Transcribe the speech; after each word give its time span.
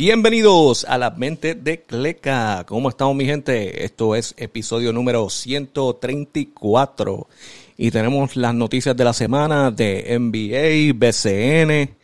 Bienvenidos 0.00 0.86
a 0.86 0.96
la 0.96 1.10
mente 1.10 1.54
de 1.54 1.82
Cleca. 1.82 2.64
¿Cómo 2.66 2.88
estamos 2.88 3.14
mi 3.14 3.26
gente? 3.26 3.84
Esto 3.84 4.16
es 4.16 4.32
episodio 4.38 4.94
número 4.94 5.28
134 5.28 7.28
y 7.76 7.90
tenemos 7.90 8.34
las 8.34 8.54
noticias 8.54 8.96
de 8.96 9.04
la 9.04 9.12
semana 9.12 9.70
de 9.70 10.18
NBA, 10.18 10.98
BCN. 10.98 11.94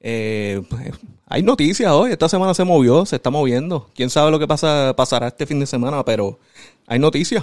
Eh, 0.00 0.60
hay 1.24 1.42
noticias 1.42 1.90
hoy, 1.92 2.12
esta 2.12 2.28
semana 2.28 2.52
se 2.52 2.62
movió, 2.62 3.06
se 3.06 3.16
está 3.16 3.30
moviendo. 3.30 3.88
Quién 3.94 4.10
sabe 4.10 4.30
lo 4.30 4.38
que 4.38 4.46
pasa, 4.46 4.92
pasará 4.94 5.28
este 5.28 5.46
fin 5.46 5.58
de 5.58 5.66
semana, 5.66 6.04
pero 6.04 6.38
hay 6.86 6.98
noticias. 6.98 7.42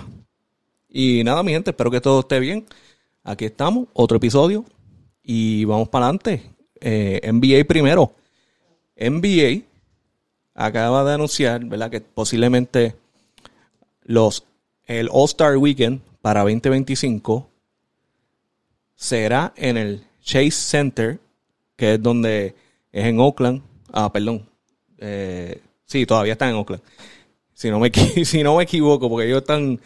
Y 0.89 1.23
nada, 1.23 1.41
mi 1.41 1.53
gente, 1.53 1.71
espero 1.71 1.89
que 1.89 2.01
todo 2.01 2.19
esté 2.19 2.39
bien. 2.39 2.67
Aquí 3.23 3.45
estamos, 3.45 3.87
otro 3.93 4.17
episodio 4.17 4.63
y 5.23 5.65
vamos 5.65 5.89
para 5.89 6.05
adelante. 6.05 6.43
Eh, 6.81 7.19
NBA 7.33 7.67
primero. 7.67 8.13
NBA 8.95 9.72
acaba 10.53 11.03
de 11.03 11.13
anunciar, 11.13 11.65
¿verdad? 11.65 11.89
Que 11.89 12.01
posiblemente 12.01 12.95
los, 14.03 14.43
el 14.85 15.09
All-Star 15.11 15.57
Weekend 15.57 16.01
para 16.21 16.41
2025 16.41 17.49
será 18.95 19.53
en 19.55 19.77
el 19.77 20.05
Chase 20.21 20.51
Center, 20.51 21.19
que 21.75 21.95
es 21.95 22.01
donde 22.01 22.55
es 22.91 23.05
en 23.05 23.19
Oakland. 23.19 23.61
Ah, 23.91 24.11
perdón. 24.11 24.47
Eh, 24.97 25.61
sí, 25.85 26.05
todavía 26.05 26.33
está 26.33 26.49
en 26.49 26.55
Oakland. 26.55 26.81
Si 27.53 27.69
no 27.69 27.79
me, 27.79 27.91
si 28.25 28.43
no 28.43 28.57
me 28.57 28.63
equivoco, 28.63 29.09
porque 29.09 29.27
ellos 29.27 29.41
están, 29.41 29.79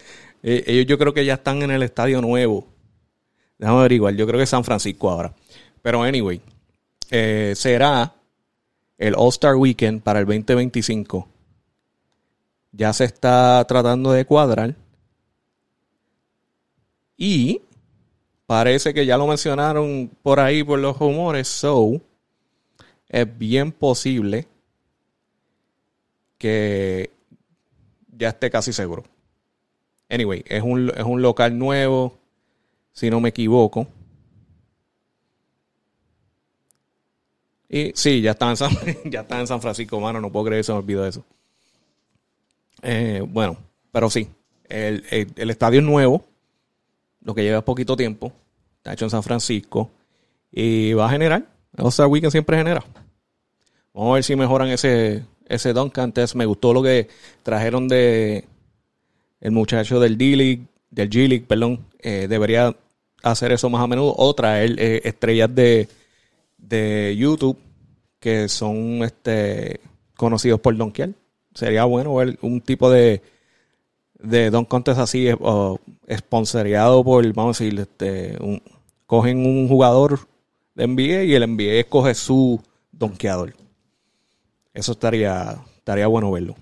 eh, 0.44 0.64
ellos 0.68 0.86
yo 0.86 0.98
creo 0.98 1.14
que 1.14 1.26
ya 1.26 1.36
están 1.36 1.62
en 1.64 1.72
el 1.72 1.84
estadio 1.84 2.22
nuevo. 2.22 2.68
Déjame 3.58 3.80
averiguar, 3.80 4.14
yo 4.14 4.28
creo 4.28 4.38
que 4.38 4.44
es 4.44 4.50
San 4.50 4.64
Francisco 4.64 5.10
ahora. 5.10 5.34
Pero 5.82 6.04
anyway, 6.04 6.40
eh, 7.10 7.54
será 7.56 8.14
el 8.98 9.16
All-Star 9.16 9.56
Weekend 9.56 10.02
para 10.02 10.20
el 10.20 10.26
2025 10.26 11.28
ya 12.78 12.94
se 12.94 13.06
está 13.06 13.66
tratando 13.68 14.12
de 14.12 14.26
cuadrar. 14.26 14.76
Y 17.18 17.62
parece 18.46 18.94
que 18.94 19.06
ya 19.06 19.18
lo 19.18 19.26
mencionaron 19.26 20.12
por 20.22 20.40
ahí 20.40 20.64
por 20.64 20.78
los 20.80 20.98
rumores. 20.98 21.48
So, 21.48 22.00
es 23.10 23.38
bien 23.38 23.72
posible 23.72 24.48
que 26.38 27.10
ya 28.16 28.30
esté 28.30 28.52
casi 28.52 28.72
seguro. 28.72 29.04
Anyway, 30.10 30.44
es 30.48 30.62
un, 30.62 30.92
es 30.96 31.04
un 31.04 31.22
local 31.22 31.58
nuevo, 31.58 32.20
si 32.92 33.10
no 33.10 33.20
me 33.20 33.30
equivoco. 33.30 33.88
Y 37.70 37.92
sí, 37.96 38.22
ya 38.22 38.32
está 38.32 38.50
en 38.50 38.58
San, 38.58 38.72
ya 39.06 39.22
está 39.22 39.40
en 39.40 39.48
San 39.48 39.62
Francisco, 39.62 40.00
mano. 40.00 40.22
No 40.22 40.32
puedo 40.32 40.46
creer 40.46 40.60
que 40.60 40.66
se 40.66 40.72
me 40.72 40.80
olvidó 40.80 41.06
eso. 41.06 41.24
Eh, 42.82 43.24
bueno, 43.28 43.58
pero 43.92 44.10
sí. 44.10 44.30
El, 44.70 45.04
estadio 45.36 45.80
es 45.80 45.86
nuevo. 45.86 46.26
Lo 47.22 47.36
que 47.36 47.44
lleva 47.44 47.62
poquito 47.62 47.96
tiempo. 47.98 48.32
Está 48.78 48.94
hecho 48.94 49.06
en 49.06 49.12
San 49.12 49.24
Francisco. 49.24 49.90
Y 50.52 50.94
va 50.94 51.08
a 51.08 51.10
generar. 51.10 51.46
O 51.78 51.92
sea, 51.92 52.08
Weekend 52.08 52.32
siempre 52.32 52.58
genera. 52.58 52.84
Vamos 53.94 54.12
a 54.12 54.14
ver 54.16 54.24
si 54.24 54.36
mejoran 54.36 54.70
ese, 54.70 55.26
ese 55.48 55.74
dunk 55.74 55.98
antes. 55.98 56.36
Me 56.36 56.46
gustó 56.46 56.74
lo 56.74 56.82
que 56.82 57.10
trajeron 57.44 57.88
de 57.88 58.46
el 59.42 59.52
muchacho 59.52 60.00
del 60.00 60.18
D-League, 60.18 60.66
del 60.90 61.10
G-League, 61.10 61.46
perdón. 61.48 61.86
Eh, 62.00 62.28
debería 62.30 62.76
hacer 63.24 63.52
eso 63.52 63.70
más 63.70 63.84
a 63.84 63.88
menudo. 63.88 64.14
O 64.18 64.34
traer 64.34 64.80
eh, 64.80 65.02
estrellas 65.04 65.54
de, 65.54 65.90
de 66.58 67.16
YouTube 67.18 67.58
que 68.28 68.50
son 68.50 69.04
este, 69.04 69.80
conocidos 70.18 70.60
por 70.60 70.76
donkear. 70.76 71.12
Sería 71.54 71.86
bueno 71.86 72.14
ver 72.14 72.38
un 72.42 72.60
tipo 72.60 72.92
de, 72.92 73.22
de 74.20 74.50
Don 74.50 74.66
Contest 74.66 75.00
así, 75.00 75.30
eh, 75.30 75.38
esponsoreado 76.08 77.06
por, 77.06 77.26
vamos 77.34 77.62
a 77.62 77.64
decir, 77.64 77.80
este, 77.80 78.38
cogen 79.06 79.46
un 79.46 79.70
jugador 79.70 80.28
de 80.76 80.88
NBA 80.88 81.24
y 81.24 81.36
el 81.36 81.50
NBA 81.50 81.80
escoge 81.80 82.16
su 82.16 82.62
donkeador. 82.92 83.56
Eso 84.74 84.92
estaría, 84.92 85.58
estaría 85.78 86.08
bueno 86.08 86.30
verlo. 86.30 86.56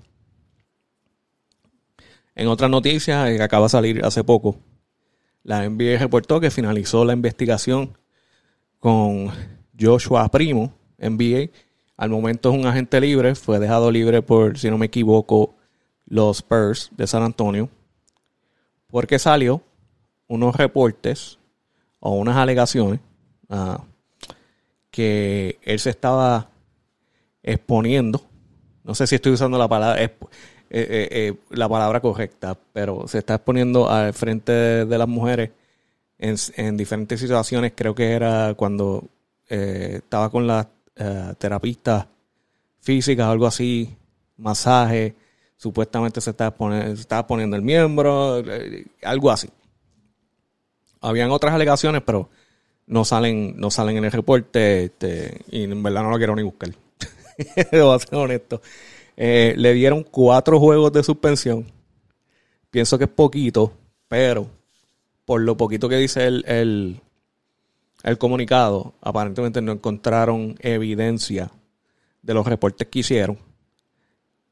En 2.36 2.48
otras 2.48 2.70
noticias, 2.70 3.28
eh, 3.28 3.38
que 3.38 3.44
acaba 3.44 3.66
de 3.66 3.70
salir 3.70 4.06
hace 4.06 4.24
poco, 4.24 4.60
la 5.42 5.68
NBA 5.68 5.98
reportó 5.98 6.40
que 6.40 6.52
finalizó 6.52 7.04
la 7.06 7.14
investigación 7.14 7.98
con 8.78 9.32
Joshua 9.80 10.30
Primo, 10.30 10.72
NBA. 10.98 11.52
Al 11.98 12.10
momento 12.10 12.50
es 12.50 12.56
un 12.60 12.66
agente 12.66 13.00
libre, 13.00 13.36
fue 13.36 13.60
dejado 13.60 13.92
libre 13.92 14.22
por, 14.22 14.58
si 14.58 14.70
no 14.70 14.78
me 14.78 14.88
equivoco, 14.88 15.56
los 16.06 16.38
Spurs 16.38 16.92
de 16.96 17.08
San 17.08 17.24
Antonio, 17.24 17.70
porque 18.88 19.18
salió 19.18 19.62
unos 20.28 20.56
reportes 20.56 21.40
o 22.00 22.12
unas 22.12 22.38
alegaciones 22.38 23.00
ah, 23.50 23.84
que 24.92 25.58
él 25.64 25.80
se 25.80 25.90
estaba 25.90 26.50
exponiendo, 27.42 28.22
no 28.84 28.94
sé 28.94 29.08
si 29.08 29.16
estoy 29.16 29.32
usando 29.32 29.58
la 29.58 29.68
palabra, 29.68 30.04
eh, 30.04 30.16
eh, 30.70 31.08
eh, 31.12 31.34
la 31.52 31.70
palabra 31.70 32.02
correcta, 32.02 32.58
pero 32.74 33.08
se 33.08 33.20
está 33.20 33.36
exponiendo 33.36 33.90
al 33.90 34.14
frente 34.14 34.52
de, 34.52 34.98
las 34.98 35.08
mujeres 35.08 35.52
en, 36.18 36.36
en, 36.58 36.76
diferentes 36.76 37.20
situaciones. 37.20 37.74
Creo 37.76 37.96
que 37.96 38.12
era 38.12 38.54
cuando 38.56 39.04
eh, 39.50 39.96
estaba 39.98 40.30
con 40.30 40.48
la 40.48 40.68
eh, 40.96 41.34
terapista 41.38 42.08
física, 42.80 43.30
algo 43.30 43.48
así, 43.48 43.96
masaje, 44.38 45.16
supuestamente 45.58 46.22
se 46.22 46.32
estaba, 46.32 46.56
poniendo, 46.56 46.94
estaba 46.94 47.28
poniendo 47.28 47.56
el 47.56 47.62
miembro, 47.62 48.40
eh, 48.40 48.86
algo 49.04 49.32
así. 49.32 49.50
Habían 51.02 51.32
otras 51.32 51.54
alegaciones, 51.54 52.02
pero 52.06 52.30
no 52.88 53.06
salen, 53.06 53.56
no 53.58 53.72
salen 53.72 53.98
en 53.98 54.06
el 54.06 54.12
reporte 54.12 54.86
este, 54.86 55.42
y 55.52 55.64
en 55.64 55.84
verdad 55.84 56.04
no 56.04 56.10
lo 56.10 56.18
quiero 56.18 56.36
ni 56.36 56.44
buscar. 56.44 56.70
Debo 57.72 57.94
a 57.94 58.00
ser 58.00 58.16
honesto. 58.16 58.62
le 59.16 59.74
dieron 59.74 60.04
cuatro 60.04 60.60
juegos 60.60 60.92
de 60.94 61.04
suspensión. 61.04 61.72
Pienso 62.72 62.98
que 62.98 63.06
es 63.06 63.10
poquito, 63.10 63.74
pero 64.08 64.50
por 65.26 65.42
lo 65.42 65.58
poquito 65.58 65.90
que 65.90 65.98
dice 65.98 66.26
el, 66.26 66.46
el 66.48 67.02
comunicado, 68.20 68.94
aparentemente 69.02 69.62
no 69.64 69.72
encontraron 69.72 70.56
evidencia 70.60 71.50
de 72.22 72.34
los 72.36 72.46
reportes 72.46 72.88
que 72.88 73.00
hicieron. 73.00 73.40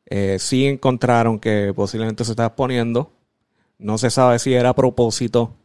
Eh, 0.07 0.37
sí 0.39 0.65
encontraron 0.65 1.39
que 1.39 1.71
posiblemente 1.75 2.25
se 2.25 2.31
estaba 2.31 2.47
exponiendo. 2.47 3.11
No 3.77 3.99
se 3.99 4.09
sabe 4.09 4.39
si 4.39 4.53
era 4.53 4.69
a 4.69 4.75
propósito 4.75 5.55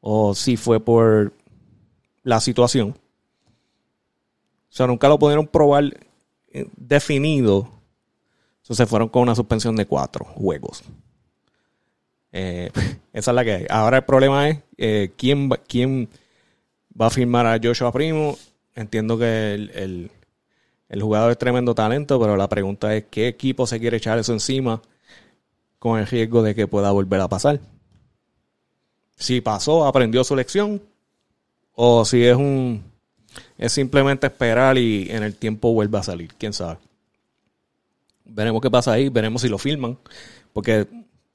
o 0.00 0.34
si 0.34 0.58
fue 0.58 0.80
por 0.80 1.32
la 2.22 2.40
situación. 2.40 2.90
O 2.90 4.72
sea, 4.72 4.86
nunca 4.86 5.08
lo 5.08 5.18
pudieron 5.18 5.46
probar 5.46 5.84
eh, 6.48 6.66
definido. 6.76 7.70
Entonces 8.58 8.76
se 8.76 8.86
fueron 8.86 9.08
con 9.08 9.22
una 9.22 9.34
suspensión 9.34 9.76
de 9.76 9.86
cuatro 9.86 10.26
juegos. 10.26 10.82
Eh, 12.32 12.70
esa 13.14 13.30
es 13.30 13.34
la 13.34 13.44
que 13.44 13.52
hay. 13.52 13.66
Ahora 13.70 13.96
el 13.96 14.04
problema 14.04 14.48
es 14.48 14.60
quién, 15.16 15.48
quién 15.66 16.08
va 17.00 17.06
a 17.06 17.10
firmar 17.10 17.46
a 17.46 17.58
Joshua 17.62 17.92
Primo. 17.92 18.36
Entiendo 18.74 19.18
que 19.18 19.54
el, 19.54 20.10
jugador 21.00 21.32
es 21.32 21.38
tremendo 21.38 21.74
talento, 21.74 22.20
pero 22.20 22.36
la 22.36 22.48
pregunta 22.48 22.94
es 22.94 23.04
qué 23.10 23.28
equipo 23.28 23.66
se 23.66 23.78
quiere 23.80 23.96
echar 23.96 24.18
eso 24.18 24.32
encima 24.32 24.80
con 25.78 25.98
el 25.98 26.06
riesgo 26.06 26.42
de 26.42 26.54
que 26.54 26.66
pueda 26.66 26.90
volver 26.90 27.20
a 27.20 27.28
pasar. 27.28 27.60
Si 29.16 29.40
pasó, 29.40 29.84
aprendió 29.86 30.22
su 30.24 30.36
lección, 30.36 30.80
o 31.74 32.04
si 32.04 32.24
es 32.24 32.36
un 32.36 32.82
es 33.56 33.72
simplemente 33.72 34.26
esperar 34.26 34.78
y 34.78 35.08
en 35.10 35.22
el 35.22 35.34
tiempo 35.34 35.72
vuelve 35.72 35.98
a 35.98 36.02
salir, 36.02 36.32
quién 36.38 36.52
sabe. 36.52 36.78
Veremos 38.24 38.60
qué 38.62 38.70
pasa 38.70 38.92
ahí, 38.92 39.08
veremos 39.08 39.42
si 39.42 39.48
lo 39.48 39.58
firman, 39.58 39.98
porque 40.52 40.86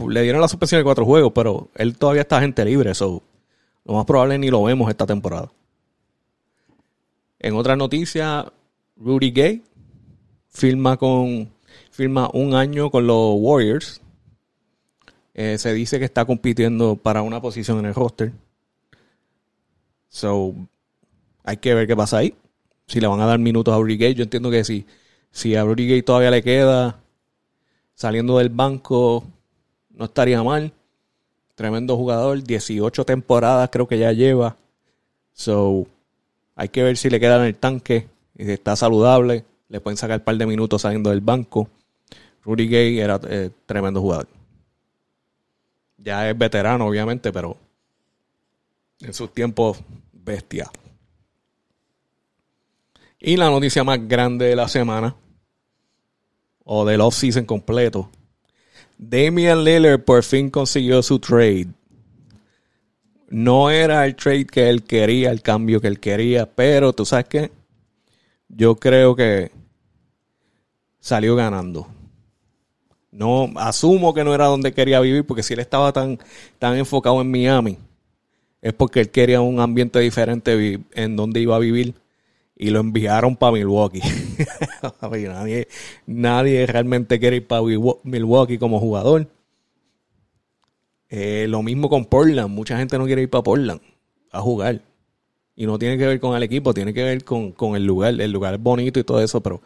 le 0.07 0.21
dieron 0.21 0.41
la 0.41 0.47
suspensión 0.47 0.79
de 0.79 0.83
cuatro 0.83 1.05
juegos, 1.05 1.31
pero 1.33 1.69
él 1.75 1.97
todavía 1.97 2.21
está 2.21 2.41
gente 2.41 2.63
libre, 2.65 2.91
eso 2.91 3.21
lo 3.85 3.93
más 3.93 4.05
probable 4.05 4.37
ni 4.37 4.49
lo 4.49 4.63
vemos 4.63 4.89
esta 4.89 5.05
temporada. 5.05 5.51
En 7.39 7.55
otra 7.55 7.75
noticia, 7.75 8.51
Rudy 8.95 9.31
Gay 9.31 9.63
firma 10.47 10.97
con 10.97 11.51
firma 11.91 12.29
un 12.33 12.55
año 12.55 12.89
con 12.89 13.05
los 13.07 13.35
Warriors. 13.37 14.01
Eh, 15.33 15.57
se 15.57 15.73
dice 15.73 15.99
que 15.99 16.05
está 16.05 16.25
compitiendo 16.25 16.95
para 16.95 17.21
una 17.21 17.41
posición 17.41 17.79
en 17.79 17.85
el 17.85 17.93
roster. 17.93 18.31
So, 20.09 20.53
hay 21.43 21.57
que 21.57 21.73
ver 21.73 21.87
qué 21.87 21.95
pasa 21.95 22.19
ahí. 22.19 22.35
Si 22.87 22.99
le 22.99 23.07
van 23.07 23.19
a 23.19 23.25
dar 23.25 23.39
minutos 23.39 23.73
a 23.73 23.77
Rudy 23.77 23.97
Gay, 23.97 24.13
yo 24.13 24.23
entiendo 24.23 24.51
que 24.51 24.63
si, 24.63 24.85
si 25.31 25.55
a 25.55 25.63
Rudy 25.63 25.87
Gay 25.87 26.03
todavía 26.03 26.31
le 26.31 26.43
queda 26.43 26.99
saliendo 27.95 28.37
del 28.37 28.49
banco, 28.49 29.23
no 29.89 30.05
estaría 30.05 30.41
mal. 30.43 30.71
Tremendo 31.55 31.95
jugador, 31.95 32.43
18 32.43 33.05
temporadas 33.05 33.69
creo 33.71 33.87
que 33.87 33.99
ya 33.99 34.11
lleva. 34.11 34.57
So, 35.33 35.87
hay 36.55 36.69
que 36.69 36.83
ver 36.83 36.97
si 36.97 37.09
le 37.09 37.19
queda 37.19 37.37
en 37.37 37.43
el 37.43 37.55
tanque 37.55 38.07
y 38.35 38.45
si 38.45 38.51
está 38.51 38.75
saludable. 38.75 39.45
le 39.69 39.79
pueden 39.79 39.97
sacar 39.97 40.19
un 40.19 40.25
par 40.25 40.37
de 40.37 40.45
minutos 40.45 40.81
saliendo 40.81 41.09
del 41.09 41.21
banco. 41.21 41.69
Rudy 42.43 42.67
Gay 42.67 42.99
era 42.99 43.19
eh, 43.27 43.49
tremendo 43.65 44.01
jugador. 44.01 44.27
Ya 45.97 46.29
es 46.29 46.37
veterano, 46.37 46.85
obviamente, 46.87 47.31
pero 47.31 47.57
en 48.99 49.13
sus 49.13 49.33
tiempos, 49.33 49.79
bestia. 50.11 50.69
Y 53.19 53.37
la 53.37 53.49
noticia 53.49 53.83
más 53.83 54.05
grande 54.07 54.47
de 54.47 54.55
la 54.55 54.67
semana, 54.67 55.15
o 56.65 56.85
del 56.85 57.01
off-season 57.01 57.45
completo, 57.45 58.09
Damian 58.97 59.63
Lillard 59.63 60.03
por 60.03 60.23
fin 60.23 60.49
consiguió 60.49 61.01
su 61.01 61.19
trade. 61.19 61.67
No 63.29 63.71
era 63.71 64.05
el 64.05 64.15
trade 64.15 64.45
que 64.45 64.69
él 64.69 64.83
quería, 64.83 65.31
el 65.31 65.41
cambio 65.41 65.81
que 65.81 65.87
él 65.87 65.99
quería, 65.99 66.45
pero 66.45 66.93
tú 66.93 67.05
sabes 67.05 67.25
qué? 67.25 67.51
Yo 68.47 68.75
creo 68.75 69.15
que 69.15 69.51
salió 70.99 71.35
ganando. 71.35 71.87
No, 73.11 73.51
asumo 73.57 74.13
que 74.13 74.23
no 74.23 74.33
era 74.33 74.45
donde 74.45 74.73
quería 74.73 74.99
vivir, 74.99 75.25
porque 75.25 75.43
si 75.43 75.53
él 75.53 75.59
estaba 75.59 75.91
tan, 75.91 76.19
tan 76.59 76.75
enfocado 76.77 77.21
en 77.21 77.29
Miami, 77.29 77.77
es 78.61 78.73
porque 78.73 79.01
él 79.01 79.09
quería 79.09 79.41
un 79.41 79.59
ambiente 79.59 79.99
diferente 79.99 80.79
en 80.93 81.15
donde 81.15 81.39
iba 81.41 81.55
a 81.55 81.59
vivir 81.59 81.95
y 82.63 82.69
lo 82.69 82.79
enviaron 82.79 83.35
para 83.35 83.51
Milwaukee. 83.51 84.01
nadie, 85.01 85.67
nadie 86.05 86.65
realmente 86.65 87.19
quiere 87.19 87.35
ir 87.35 87.47
para 87.47 87.61
Milwaukee 88.03 88.57
como 88.57 88.79
jugador. 88.79 89.27
Eh, 91.09 91.45
lo 91.49 91.61
mismo 91.61 91.89
con 91.89 92.05
Portland. 92.05 92.49
Mucha 92.49 92.77
gente 92.77 92.97
no 92.97 93.05
quiere 93.05 93.23
ir 93.23 93.29
para 93.29 93.43
Portland 93.43 93.81
a 94.31 94.39
jugar. 94.39 94.81
Y 95.57 95.65
no 95.65 95.77
tiene 95.77 95.97
que 95.97 96.07
ver 96.07 96.21
con 96.21 96.37
el 96.37 96.43
equipo, 96.43 96.73
tiene 96.73 96.93
que 96.93 97.03
ver 97.03 97.25
con, 97.25 97.51
con 97.51 97.75
el 97.75 97.85
lugar. 97.85 98.19
El 98.21 98.31
lugar 98.31 98.53
es 98.53 98.61
bonito 98.61 98.97
y 98.97 99.03
todo 99.03 99.21
eso, 99.21 99.43
pero 99.43 99.61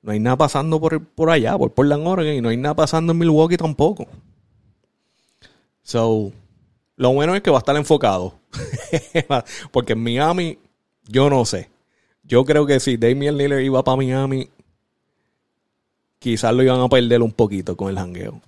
no 0.00 0.12
hay 0.12 0.18
nada 0.18 0.38
pasando 0.38 0.80
por, 0.80 1.04
por 1.04 1.28
allá, 1.28 1.58
por 1.58 1.74
Portland, 1.74 2.06
Oregon, 2.06 2.34
y 2.34 2.40
no 2.40 2.48
hay 2.48 2.56
nada 2.56 2.74
pasando 2.74 3.12
en 3.12 3.18
Milwaukee 3.18 3.58
tampoco. 3.58 4.06
So, 5.82 6.32
lo 6.96 7.12
bueno 7.12 7.34
es 7.34 7.42
que 7.42 7.50
va 7.50 7.58
a 7.58 7.60
estar 7.60 7.76
enfocado. 7.76 8.40
Porque 9.72 9.92
en 9.92 10.02
Miami, 10.02 10.58
yo 11.06 11.28
no 11.28 11.44
sé. 11.44 11.68
Yo 12.30 12.44
creo 12.44 12.64
que 12.64 12.78
si 12.78 12.96
Damian 12.96 13.36
Lillard 13.36 13.58
iba 13.58 13.82
para 13.82 13.96
Miami, 13.96 14.48
quizás 16.20 16.54
lo 16.54 16.62
iban 16.62 16.80
a 16.80 16.88
perder 16.88 17.22
un 17.22 17.32
poquito 17.32 17.76
con 17.76 17.90
el 17.90 17.96
jangueo. 17.96 18.40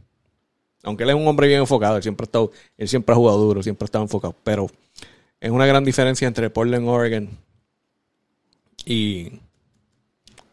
Aunque 0.85 1.03
él 1.03 1.11
es 1.11 1.17
un 1.17 1.27
hombre 1.27 1.49
bien 1.49 1.59
enfocado, 1.59 1.97
él 1.97 2.03
siempre 2.05 2.23
ha, 2.23 2.27
estado, 2.27 2.53
él 2.79 2.87
siempre 2.87 3.13
ha 3.13 3.17
jugado 3.17 3.39
duro, 3.39 3.61
siempre 3.61 3.85
ha 3.85 3.87
estado 3.87 4.05
enfocado. 4.05 4.37
Pero 4.45 4.69
es 5.41 5.51
una 5.51 5.67
gran 5.67 5.83
diferencia 5.85 6.29
entre 6.29 6.49
Portland, 6.49 6.89
Oregon 6.89 7.29
y 8.85 9.33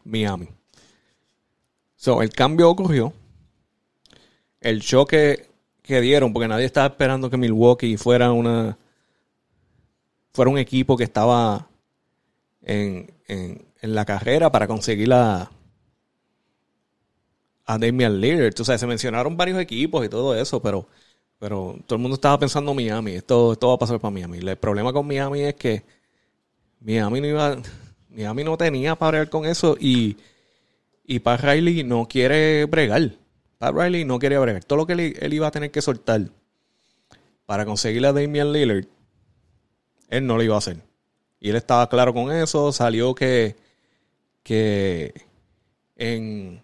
Miami. 0.02 0.48
So, 1.94 2.22
el 2.22 2.30
cambio 2.30 2.68
ocurrió. 2.68 3.12
El 4.60 4.82
choque 4.82 5.46
que 5.82 6.00
dieron, 6.00 6.32
porque 6.32 6.48
nadie 6.48 6.64
estaba 6.64 6.88
esperando 6.88 7.30
que 7.30 7.36
Milwaukee 7.36 7.96
fuera 7.96 8.32
una 8.32 8.76
fuera 10.32 10.50
un 10.50 10.58
equipo 10.58 10.96
que 10.96 11.04
estaba 11.04 11.69
en, 12.70 13.12
en, 13.28 13.94
la 13.94 14.04
carrera 14.04 14.52
para 14.52 14.66
conseguir 14.66 15.08
la 15.08 15.50
a 17.66 17.78
Damian 17.78 18.20
Lillard. 18.20 18.60
O 18.60 18.64
sea, 18.64 18.78
se 18.78 18.86
mencionaron 18.86 19.36
varios 19.36 19.58
equipos 19.58 20.04
y 20.04 20.08
todo 20.08 20.34
eso, 20.34 20.60
pero, 20.60 20.86
pero 21.38 21.76
todo 21.86 21.96
el 21.96 22.02
mundo 22.02 22.16
estaba 22.16 22.38
pensando 22.38 22.74
Miami. 22.74 23.12
Esto, 23.12 23.52
esto 23.52 23.68
va 23.68 23.74
a 23.74 23.78
pasar 23.78 24.00
para 24.00 24.12
Miami. 24.12 24.38
El 24.38 24.56
problema 24.56 24.92
con 24.92 25.06
Miami 25.06 25.42
es 25.42 25.54
que 25.54 25.82
Miami 26.80 27.20
no 27.20 27.26
iba, 27.28 27.58
Miami 28.08 28.44
no 28.44 28.56
tenía 28.56 28.96
para 28.96 29.10
bregar 29.10 29.30
con 29.30 29.46
eso 29.46 29.76
y 29.78 30.16
y 31.10 31.18
Pat 31.18 31.40
Riley 31.40 31.82
no 31.82 32.06
quiere 32.06 32.66
bregar. 32.66 33.10
Pat 33.58 33.74
Riley 33.74 34.04
no 34.04 34.20
quiere 34.20 34.38
bregar. 34.38 34.62
Todo 34.62 34.76
lo 34.76 34.86
que 34.86 34.92
él, 34.92 35.34
iba 35.34 35.48
a 35.48 35.50
tener 35.50 35.72
que 35.72 35.82
soltar 35.82 36.30
para 37.46 37.64
conseguir 37.64 38.06
a 38.06 38.12
Damian 38.12 38.52
Lillard, 38.52 38.84
él 40.08 40.24
no 40.24 40.36
lo 40.36 40.44
iba 40.44 40.54
a 40.54 40.58
hacer. 40.58 40.76
Y 41.40 41.50
él 41.50 41.56
estaba 41.56 41.88
claro 41.88 42.12
con 42.14 42.30
eso. 42.30 42.70
Salió 42.72 43.14
que, 43.14 43.56
que 44.42 45.14
en, 45.96 46.62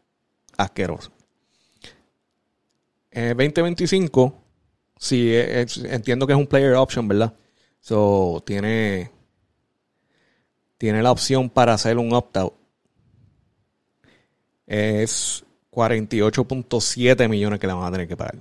Asqueroso. 0.57 1.13
En 3.13 3.29
2025, 3.37 4.35
sí, 4.97 5.31
entiendo 5.37 6.27
que 6.27 6.33
es 6.33 6.39
un 6.39 6.49
player 6.49 6.75
option, 6.75 7.07
¿verdad? 7.07 7.33
So, 7.79 8.43
tiene, 8.45 9.13
tiene 10.79 11.03
la 11.03 11.13
opción 11.13 11.51
para 11.51 11.75
hacer 11.75 11.99
un 11.99 12.13
opt-out. 12.15 12.55
Es 14.67 15.45
48.7 15.73 17.29
millones 17.29 17.59
que 17.59 17.67
le 17.67 17.73
van 17.73 17.85
a 17.85 17.93
tener 17.93 18.09
que 18.09 18.17
pagar. 18.17 18.37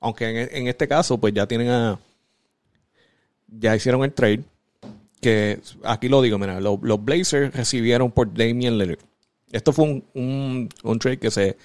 Aunque 0.00 0.48
en, 0.52 0.68
este 0.68 0.86
caso, 0.86 1.18
pues 1.18 1.32
ya 1.32 1.46
tienen 1.46 1.70
a. 1.70 1.98
Ya 3.48 3.74
hicieron 3.74 4.04
el 4.04 4.12
trade. 4.12 4.44
Que 5.20 5.60
aquí 5.84 6.08
lo 6.08 6.20
digo, 6.20 6.38
mira, 6.38 6.60
los, 6.60 6.78
Blazers 7.02 7.54
recibieron 7.54 8.12
por 8.12 8.32
Damian 8.34 8.76
Lillard 8.76 8.98
esto 9.54 9.72
fue 9.72 10.02
un, 10.14 10.68
trade 10.98 11.18
que 11.18 11.30
se, 11.30 11.56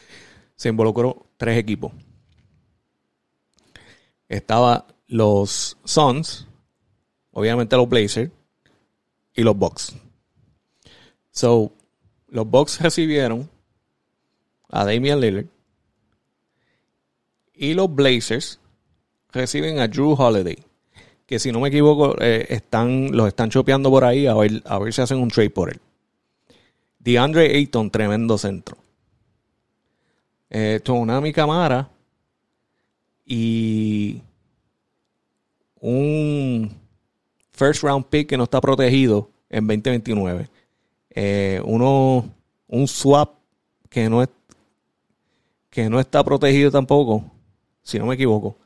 se 0.56 0.70
involucró 0.70 1.25
tres 1.38 1.58
equipos. 1.58 1.91
Estaba 4.27 4.86
los 5.08 5.75
Suns, 5.84 6.46
obviamente 7.32 7.75
los 7.75 7.89
Blazers 7.89 8.29
y 9.36 9.44
los 9.44 9.58
Bucks. 9.58 9.96
So, 11.32 11.72
los 12.28 12.50
Bucks 12.50 12.82
recibieron 12.82 13.50
a 14.70 14.86
Damian 14.86 15.20
Lillard 15.20 15.46
y 17.54 17.74
los 17.74 17.94
Blazers 17.94 18.60
reciben 19.32 19.80
a 19.80 19.88
Drew 19.88 20.14
Holiday, 20.14 20.58
que 21.26 21.40
si 21.40 21.52
no 21.52 21.60
me 21.60 21.70
equivoco 21.70 22.16
eh, 22.22 22.48
están 22.50 23.12
los 23.12 23.28
están 23.28 23.50
chopeando 23.50 23.90
por 23.90 24.04
ahí 24.04 24.28
a 24.28 24.34
ver, 24.34 24.62
a 24.66 24.80
ver 24.80 24.94
si 24.94 25.02
hacen 25.02 25.20
un 25.20 25.30
trade 25.30 25.50
por 25.50 25.70
él. 25.70 25.80
DeAndre 27.00 27.56
Ayton, 27.56 27.90
tremendo 27.90 28.38
centro. 28.38 28.78
Eh, 30.50 30.80
Tonami 30.84 31.32
Camara 31.32 31.90
y 33.26 34.22
un 35.80 36.76
first 37.60 37.84
round 37.84 38.06
pick 38.06 38.30
que 38.30 38.38
no 38.38 38.46
está 38.46 38.62
protegido 38.62 39.30
en 39.50 39.68
2029. 39.68 40.50
Eh, 41.10 41.62
uno, 41.66 42.34
un 42.68 42.88
swap 42.88 43.36
que 43.89 44.10
no, 44.10 44.24
es, 44.24 44.30
que 45.70 45.89
no 45.89 46.00
está 46.00 46.24
protegido 46.24 46.72
tampoco, 46.72 47.30
si 47.82 48.00
no 48.00 48.06
me 48.06 48.16
equivoco, 48.16 48.58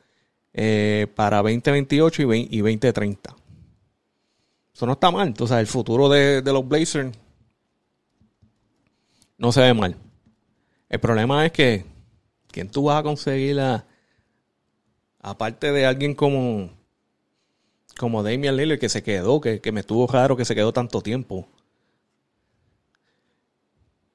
eh, 0.53 1.07
para 1.15 1.37
2028 1.37 2.21
y, 2.21 2.47
y 2.51 2.59
2030. 2.59 3.35
eso 4.75 4.85
no 4.85 4.93
está 4.93 5.09
mal. 5.09 5.27
Entonces, 5.27 5.57
el 5.57 5.67
futuro 5.67 6.07
de, 6.07 6.43
de 6.43 6.53
los 6.53 6.67
Blazers 6.67 7.17
no 9.39 9.51
se 9.51 9.61
ve 9.61 9.73
mal. 9.73 9.97
El 10.87 10.99
problema 10.99 11.43
es 11.47 11.51
que, 11.51 11.85
¿quién 12.51 12.69
tú 12.69 12.83
vas 12.83 12.99
a 12.99 13.03
conseguir 13.03 13.59
a, 13.59 13.87
aparte 15.19 15.71
de 15.71 15.87
alguien 15.87 16.13
como, 16.13 16.69
como 17.97 18.23
Damian 18.23 18.57
Lillard 18.57 18.79
que 18.79 18.89
se 18.89 19.03
quedó, 19.03 19.41
que, 19.41 19.59
me 19.71 19.81
estuvo 19.81 20.07
raro 20.07 20.37
que 20.37 20.45
se 20.45 20.55
quedó 20.55 20.73
tanto 20.73 21.01
tiempo? 21.01 21.47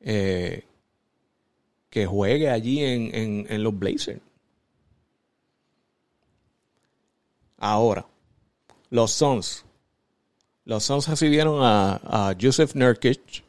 Eh, 0.01 0.65
que 1.91 2.07
juegue 2.07 2.51
allí 2.51 2.85
en, 2.85 3.47
en 3.49 3.63
los 3.63 3.79
Blazers. 3.79 4.21
Ahora, 7.59 8.07
los 8.91 9.11
Suns. 9.11 9.65
Los 10.65 10.85
Suns 10.85 11.09
recibieron 11.09 11.61
a, 11.63 12.35
Joseph 12.41 12.75
Nurkic, 12.75 13.43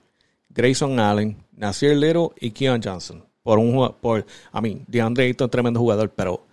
Grayson 0.49 0.99
Allen, 0.99 1.37
Nasir 1.55 1.95
Little 1.95 2.29
y 2.39 2.51
Keon 2.51 2.81
Johnson. 2.83 3.23
Por 3.43 3.59
un 3.59 3.93
por, 4.01 4.25
a 4.51 4.61
mí, 4.61 4.81
DeAndre 4.87 5.25
Ayton, 5.25 5.49
tremendo 5.49 5.79
jugador, 5.79 6.09
pero 6.09 6.45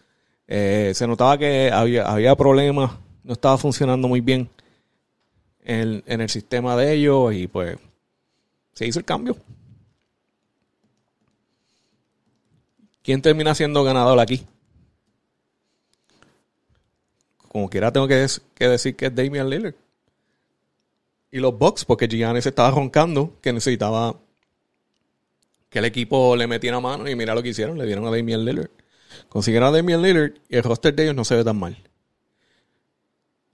eh, 0.46 0.92
se 0.94 1.06
notaba 1.06 1.38
que 1.38 1.70
había, 1.72 2.06
había 2.06 2.34
problemas, 2.36 2.92
no 3.26 3.34
estaba 3.34 3.58
funcionando 3.58 4.08
muy 4.08 4.20
bien 4.20 4.48
en, 5.64 6.02
en 6.06 6.20
el 6.20 6.30
sistema 6.30 6.76
de 6.76 6.94
ellos 6.94 7.34
y 7.34 7.46
pues 7.46 7.76
se 8.72 8.86
hizo 8.86 8.98
el 8.98 9.04
cambio. 9.04 9.36
¿Quién 13.02 13.20
termina 13.20 13.54
siendo 13.54 13.84
ganador 13.84 14.18
aquí? 14.18 14.46
como 17.56 17.70
quiera 17.70 17.90
tengo 17.90 18.06
que, 18.06 18.28
decir 18.58 18.96
que 18.96 19.06
es 19.06 19.14
Damian 19.14 19.48
Lillard. 19.48 19.74
Y 21.30 21.38
los 21.38 21.58
Bucks, 21.58 21.86
porque 21.86 22.06
Giannis 22.06 22.44
estaba 22.44 22.70
roncando 22.70 23.32
que 23.40 23.50
necesitaba 23.50 24.14
que 25.70 25.78
el 25.78 25.86
equipo 25.86 26.36
le 26.36 26.46
metiera 26.46 26.80
mano 26.80 27.08
y 27.08 27.16
mira 27.16 27.34
lo 27.34 27.42
que 27.42 27.48
hicieron, 27.48 27.78
le 27.78 27.86
dieron 27.86 28.06
a 28.06 28.10
Damian 28.10 28.44
Lillard. 28.44 28.68
Consiguieron 29.30 29.70
a 29.70 29.72
Damian 29.74 30.02
Lillard 30.02 30.32
y 30.50 30.56
el 30.56 30.64
roster 30.64 30.94
de 30.94 31.04
ellos 31.04 31.14
no 31.14 31.24
se 31.24 31.34
ve 31.34 31.44
tan 31.44 31.58
mal. 31.58 31.78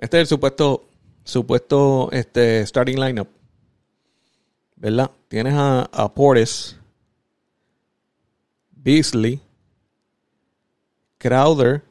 Este 0.03 0.17
es 0.17 0.23
el 0.23 0.27
supuesto, 0.27 0.89
supuesto 1.23 2.11
este, 2.11 2.67
starting 2.67 2.99
lineup. 2.99 3.29
¿Verdad? 4.75 5.13
Tienes 5.29 5.55
a, 5.55 5.83
a 5.93 6.13
Portis, 6.13 6.77
Beasley, 8.73 9.41
Crowder, 11.19 11.85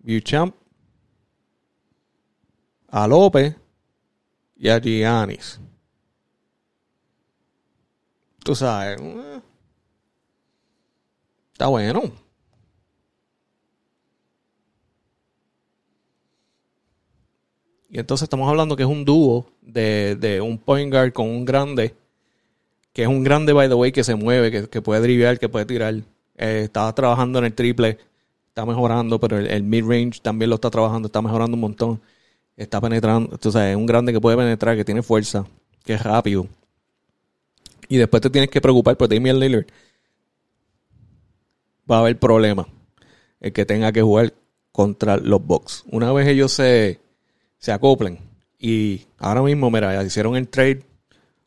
Beauchamp, 0.00 0.56
a 2.88 3.06
López 3.06 3.54
y 4.56 4.68
a 4.68 4.80
Giannis. 4.80 5.60
Tú 8.40 8.56
sabes, 8.56 9.00
eh, 9.00 9.40
está 11.52 11.68
bueno. 11.68 12.21
Y 17.92 17.98
entonces 17.98 18.24
estamos 18.24 18.48
hablando 18.48 18.74
que 18.74 18.84
es 18.84 18.88
un 18.88 19.04
dúo 19.04 19.46
de, 19.60 20.40
un 20.42 20.56
point 20.56 20.90
guard 20.90 21.12
con 21.12 21.28
un 21.28 21.44
grande, 21.44 21.94
que 22.94 23.02
es 23.02 23.08
un 23.08 23.22
grande, 23.22 23.52
by 23.52 23.68
the 23.68 23.74
way, 23.74 23.92
que 23.92 24.02
se 24.02 24.14
mueve, 24.14 24.66
que, 24.66 24.80
puede 24.80 25.02
drivear, 25.02 25.38
que 25.38 25.50
puede 25.50 25.66
tirar. 25.66 25.96
Eh, 26.38 26.62
estaba 26.64 26.94
trabajando 26.94 27.38
en 27.40 27.44
el 27.44 27.52
triple, 27.52 27.98
está 28.48 28.64
mejorando, 28.64 29.20
pero 29.20 29.38
el, 29.38 29.46
el 29.46 29.62
mid-range 29.62 30.22
también 30.22 30.48
lo 30.48 30.54
está 30.54 30.70
trabajando, 30.70 31.08
está 31.08 31.20
mejorando 31.20 31.54
un 31.54 31.60
montón. 31.60 32.00
Está 32.56 32.80
penetrando, 32.80 33.38
o 33.42 33.50
sea, 33.50 33.70
es 33.70 33.76
un 33.76 33.84
grande 33.84 34.10
que 34.10 34.20
puede 34.22 34.38
penetrar, 34.38 34.74
que 34.74 34.86
tiene 34.86 35.02
fuerza, 35.02 35.44
que 35.84 35.92
es 35.92 36.02
rápido. 36.02 36.46
Y 37.88 37.98
después 37.98 38.22
te 38.22 38.30
tienes 38.30 38.48
que 38.48 38.62
preocupar 38.62 38.96
por 38.96 39.10
Damian 39.10 39.38
Lillard. 39.38 39.66
Va 41.90 41.96
a 41.96 42.00
haber 42.00 42.18
problema. 42.18 42.66
El 43.38 43.52
que 43.52 43.66
tenga 43.66 43.92
que 43.92 44.00
jugar 44.00 44.32
contra 44.70 45.18
los 45.18 45.44
Bucks. 45.44 45.84
Una 45.90 46.10
vez 46.12 46.26
ellos 46.28 46.52
se, 46.52 47.02
se 47.62 47.70
acoplen. 47.70 48.18
Y 48.58 49.06
ahora 49.18 49.40
mismo, 49.40 49.70
mira, 49.70 49.94
ya 49.94 50.02
hicieron 50.02 50.34
el 50.34 50.48
trade 50.48 50.82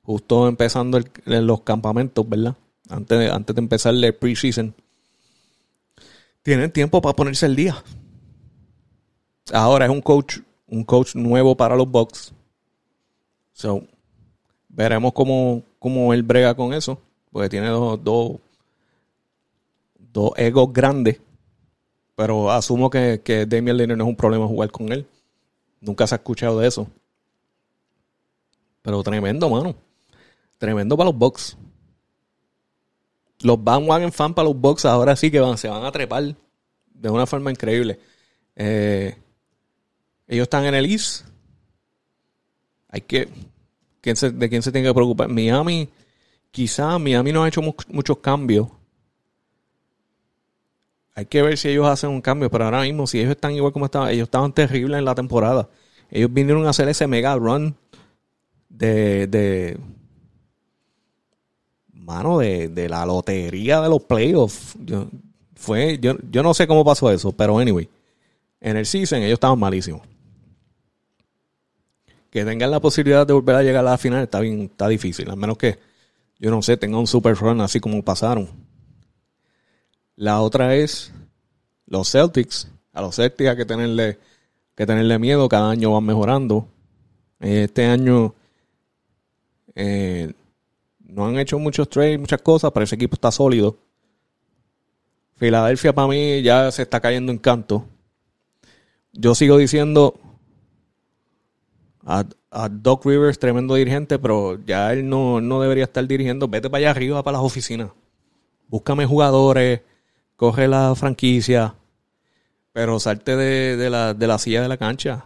justo 0.02 0.48
empezando 0.48 1.02
los 1.26 1.62
campamentos, 1.62 2.28
¿verdad? 2.28 2.56
Antes, 2.90 3.32
antes 3.32 3.54
de 3.54 3.62
empezar 3.62 3.94
el 3.94 4.16
preseason. 4.16 4.74
Tienen 6.42 6.72
tiempo 6.72 7.02
para 7.02 7.16
ponerse 7.16 7.46
el 7.48 7.56
día. 7.58 7.84
Ahora 9.52 9.86
es 9.86 9.92
un 9.92 10.02
coach 10.02 10.40
un 10.68 10.86
coach 10.86 11.16
nuevo 11.16 11.58
para 11.58 11.76
los 11.76 11.90
Bucks. 11.90 12.34
So, 13.52 13.84
veremos 14.70 15.12
cómo, 15.12 15.64
cómo 15.80 16.14
él 16.14 16.24
brega 16.24 16.56
con 16.56 16.74
eso. 16.74 16.98
Porque 17.30 17.50
tiene 17.50 17.68
dos, 17.68 18.02
dos, 18.02 18.38
dos 20.14 20.32
egos 20.38 20.72
grandes. 20.72 21.20
Pero 22.16 22.50
asumo 22.52 22.90
que, 22.90 23.22
que 23.22 23.46
Damian 23.46 23.76
Lillard 23.76 23.98
no 23.98 24.06
es 24.06 24.10
un 24.10 24.16
problema 24.16 24.48
jugar 24.48 24.72
con 24.72 24.94
él. 24.94 25.06
Nunca 25.86 26.08
se 26.08 26.16
ha 26.16 26.18
escuchado 26.18 26.60
de 26.60 26.68
eso. 26.68 26.88
Pero 28.82 29.04
tremendo, 29.04 29.50
mano. 29.50 29.76
Tremendo 30.58 30.98
para 30.98 31.10
los 31.10 31.18
Bucks. 31.18 31.58
Los 33.42 33.64
bandwagon 33.64 34.12
fan 34.12 34.34
para 34.34 34.48
los 34.48 34.60
Bucks 34.60 34.86
ahora 34.86 35.16
sí 35.16 35.30
que 35.30 35.40
van, 35.40 35.58
se 35.58 35.68
van 35.68 35.86
a 35.86 35.92
trepar 35.92 36.36
de 36.94 37.10
una 37.10 37.28
forma 37.28 37.52
increíble. 37.52 38.00
Eh, 38.56 39.16
ellos 40.28 40.44
están 40.44 40.66
en 40.66 40.74
el 40.74 40.86
East. 40.86 41.26
Hay 42.90 43.02
que. 43.02 43.28
¿De 44.02 44.50
quién 44.50 44.62
se 44.62 44.72
tiene 44.72 44.88
que 44.88 44.94
preocupar? 44.94 45.30
Miami. 45.30 45.90
Quizá 46.52 46.98
Miami 46.98 47.32
no 47.32 47.44
ha 47.44 47.48
hecho 47.48 47.62
muchos 47.62 48.18
cambios. 48.20 48.70
Hay 51.16 51.26
que 51.26 51.42
ver 51.42 51.58
si 51.58 51.70
ellos 51.70 51.88
hacen 51.88 52.10
un 52.10 52.22
cambio. 52.22 52.52
Pero 52.52 52.66
ahora 52.66 52.82
mismo, 52.82 53.08
si 53.08 53.20
ellos 53.20 53.32
están 53.32 53.54
igual 53.54 53.74
como 53.74 53.86
estaban, 53.86 54.10
ellos 54.10 54.26
estaban 54.28 54.54
terribles 54.54 55.00
en 55.00 55.06
la 55.06 55.16
temporada. 55.16 55.70
Ellos 56.12 56.32
vinieron 56.32 56.68
a 56.68 56.70
hacer 56.70 56.88
ese 56.90 57.08
mega 57.08 57.36
run 57.36 57.76
de. 58.70 59.28
de 59.28 59.80
mano, 61.94 62.38
de, 62.38 62.68
de 62.68 62.88
la 62.88 63.06
lotería 63.06 63.82
de 63.82 63.90
los 63.90 64.04
playoffs. 64.04 64.76
Yo, 64.86 65.08
fue, 65.56 65.98
yo, 66.00 66.16
yo 66.30 66.44
no 66.44 66.54
sé 66.54 66.68
cómo 66.68 66.86
pasó 66.86 67.10
eso, 67.12 67.32
pero 67.32 67.58
anyway. 67.58 67.90
En 68.62 68.78
el 68.78 68.86
season 68.86 69.20
ellos 69.20 69.34
estaban 69.34 69.60
malísimos 69.60 70.02
que 72.36 72.44
tengan 72.44 72.70
la 72.70 72.82
posibilidad 72.82 73.26
de 73.26 73.32
volver 73.32 73.56
a 73.56 73.64
llegar 73.64 73.80
a 73.88 73.92
la 73.92 73.98
final 73.98 74.22
está 74.22 74.42
bien, 74.42 74.64
está 74.64 74.90
difícil, 74.90 75.30
a 75.30 75.38
menos 75.38 75.58
que, 75.58 75.80
yo 76.38 76.52
no 76.52 76.62
sé, 76.62 76.76
tenga 76.76 77.00
un 77.00 77.08
super 77.08 77.34
run 77.34 77.62
así 77.62 77.80
como 77.80 78.04
pasaron. 78.04 78.50
La 80.16 80.42
otra 80.42 80.76
es 80.76 81.12
los 81.88 82.12
Celtics. 82.12 82.70
A 82.94 83.02
los 83.02 83.16
Celtics 83.16 83.50
hay 83.50 83.58
que 83.58 83.66
tenerle, 83.66 84.20
que 84.76 84.86
tenerle 84.86 85.20
miedo, 85.20 85.50
cada 85.50 85.70
año 85.70 85.92
van 85.92 86.06
mejorando. 86.06 86.68
Este 87.40 87.86
año 87.86 88.34
eh, 89.76 90.34
no 91.00 91.28
han 91.28 91.38
hecho 91.38 91.60
muchos 91.60 91.90
trades, 91.90 92.20
muchas 92.20 92.42
cosas, 92.42 92.72
pero 92.72 92.84
ese 92.84 92.96
equipo 92.96 93.16
está 93.16 93.32
sólido. 93.32 93.78
Filadelfia 95.36 95.94
para 95.94 96.08
mí 96.08 96.42
ya 96.42 96.72
se 96.72 96.84
está 96.84 97.00
cayendo 97.02 97.32
en 97.32 97.38
canto. 97.38 97.86
Yo 99.12 99.36
sigo 99.36 99.58
diciendo, 99.58 100.20
a, 102.06 102.26
Doc 102.70 103.06
Rivers, 103.06 103.40
tremendo 103.40 103.76
dirigente, 103.76 104.18
pero 104.20 104.60
ya 104.66 104.94
él 104.94 105.10
no, 105.10 105.62
debería 105.62 105.86
estar 105.86 106.06
dirigiendo. 106.08 106.48
Vete 106.48 106.70
para 106.70 106.80
allá 106.80 106.92
arriba, 106.92 107.24
para 107.24 107.38
las 107.38 107.46
oficinas. 107.46 107.90
Búscame 108.68 109.06
jugadores, 109.06 109.82
coge 110.36 110.68
la 110.68 110.94
franquicia, 110.96 111.76
pero 112.74 113.00
salte 113.00 113.36
de, 113.36 113.90
la, 113.90 114.14
de 114.14 114.28
la 114.28 114.38
silla 114.38 114.62
de 114.62 114.68
la 114.68 114.78
cancha. 114.78 115.26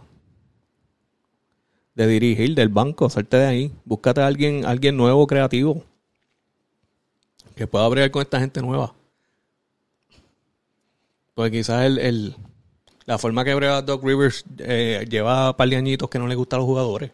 De 1.94 2.06
dirigir, 2.06 2.54
del 2.54 2.68
banco, 2.68 3.10
salte 3.10 3.36
de 3.36 3.46
ahí. 3.46 3.72
Búscate 3.84 4.20
a 4.20 4.26
alguien, 4.26 4.64
alguien 4.64 4.96
nuevo, 4.96 5.26
creativo. 5.26 5.84
Que 7.56 7.66
pueda 7.66 7.88
bregar 7.88 8.10
con 8.10 8.22
esta 8.22 8.40
gente 8.40 8.62
nueva. 8.62 8.94
Pues 11.34 11.50
quizás 11.50 11.84
el, 11.84 12.36
la 13.06 13.18
forma 13.18 13.44
que 13.44 13.54
breva 13.54 13.82
Doc 13.82 14.04
Rivers 14.04 14.44
eh, 14.58 15.04
lleva 15.10 15.50
un 15.50 15.56
par 15.56 15.68
de 15.68 15.76
añitos 15.76 16.08
que 16.08 16.18
no 16.18 16.28
le 16.28 16.36
gusta 16.36 16.56
a 16.56 16.58
los 16.60 16.66
jugadores. 16.66 17.10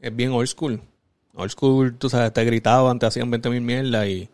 Es 0.00 0.14
bien 0.14 0.32
old 0.32 0.48
school. 0.48 0.80
Old 1.34 1.50
school, 1.50 1.94
tú 1.96 2.08
sabes, 2.08 2.32
te 2.32 2.44
gritaban, 2.44 2.98
te 2.98 3.06
hacían 3.06 3.30
20 3.30 3.50
mil 3.50 3.60
mierdas 3.60 4.08
y. 4.08 4.28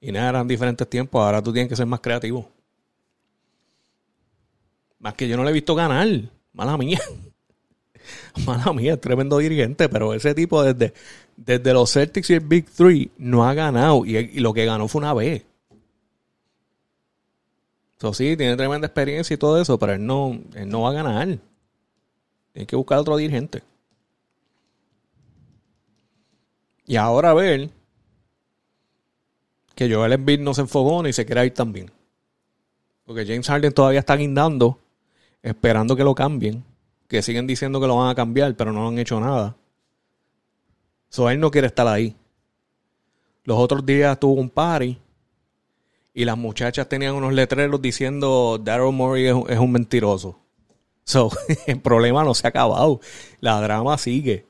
Y 0.00 0.12
nada, 0.12 0.30
eran 0.30 0.48
diferentes 0.48 0.88
tiempos. 0.88 1.20
Ahora 1.20 1.42
tú 1.42 1.52
tienes 1.52 1.68
que 1.68 1.76
ser 1.76 1.86
más 1.86 2.00
creativo. 2.00 2.48
Más 4.98 5.14
que 5.14 5.28
yo 5.28 5.36
no 5.36 5.44
le 5.44 5.50
he 5.50 5.54
visto 5.54 5.74
ganar. 5.74 6.08
Mala 6.52 6.76
mía. 6.76 7.00
Mala 8.46 8.72
mía, 8.72 9.00
tremendo 9.00 9.38
dirigente. 9.38 9.88
Pero 9.88 10.14
ese 10.14 10.34
tipo 10.34 10.62
desde, 10.62 10.94
desde 11.36 11.72
los 11.72 11.92
Celtics 11.92 12.30
y 12.30 12.34
el 12.34 12.40
Big 12.40 12.66
Three 12.66 13.10
no 13.18 13.48
ha 13.48 13.54
ganado. 13.54 14.04
Y, 14.04 14.40
lo 14.40 14.52
que 14.52 14.64
ganó 14.64 14.88
fue 14.88 15.00
una 15.00 15.14
vez. 15.14 15.44
Eso 17.98 18.14
sí, 18.14 18.36
tiene 18.36 18.56
tremenda 18.56 18.86
experiencia 18.86 19.34
y 19.34 19.38
todo 19.38 19.60
eso, 19.60 19.76
pero 19.76 19.94
él 19.94 20.06
no, 20.06 20.40
no 20.66 20.82
va 20.82 20.90
a 20.90 20.92
ganar. 20.92 21.38
Tiene 22.52 22.66
que 22.66 22.76
buscar 22.76 22.98
otro 22.98 23.16
dirigente. 23.16 23.64
Y 26.86 26.94
ahora 26.94 27.34
ver 27.34 27.70
que 29.78 29.88
Joel 29.88 30.12
Embiid 30.12 30.40
no 30.40 30.54
se 30.54 30.62
enfogó 30.62 31.06
y 31.06 31.12
se 31.12 31.24
quiere 31.24 31.46
ir 31.46 31.54
también. 31.54 31.88
Porque 33.04 33.24
James 33.24 33.46
Harden 33.46 33.72
todavía 33.72 34.00
está 34.00 34.16
guindando, 34.16 34.80
esperando 35.40 35.94
que 35.94 36.02
lo 36.02 36.16
cambien. 36.16 36.64
Que 37.06 37.22
siguen 37.22 37.46
diciendo 37.46 37.80
que 37.80 37.86
lo 37.86 37.94
van 37.94 38.08
a 38.08 38.14
cambiar, 38.16 38.56
pero 38.56 38.72
no 38.72 38.88
han 38.88 38.98
hecho 38.98 39.20
nada. 39.20 39.54
So 41.10 41.30
él 41.30 41.38
no 41.38 41.52
quiere 41.52 41.68
estar 41.68 41.86
ahí. 41.86 42.16
Los 43.44 43.56
otros 43.56 43.86
días 43.86 44.18
tuvo 44.18 44.32
un 44.40 44.50
party 44.50 44.98
y 46.12 46.24
las 46.24 46.36
muchachas 46.36 46.88
tenían 46.88 47.14
unos 47.14 47.32
letreros 47.32 47.80
diciendo 47.80 48.58
Daryl 48.58 48.92
Morey 48.92 49.28
es, 49.28 49.58
un 49.60 49.70
mentiroso. 49.70 50.40
So, 51.04 51.30
el 51.68 51.80
problema 51.80 52.24
no 52.24 52.34
se 52.34 52.48
ha 52.48 52.50
acabado. 52.50 52.98
La 53.38 53.60
drama 53.60 53.96
sigue. 53.96 54.44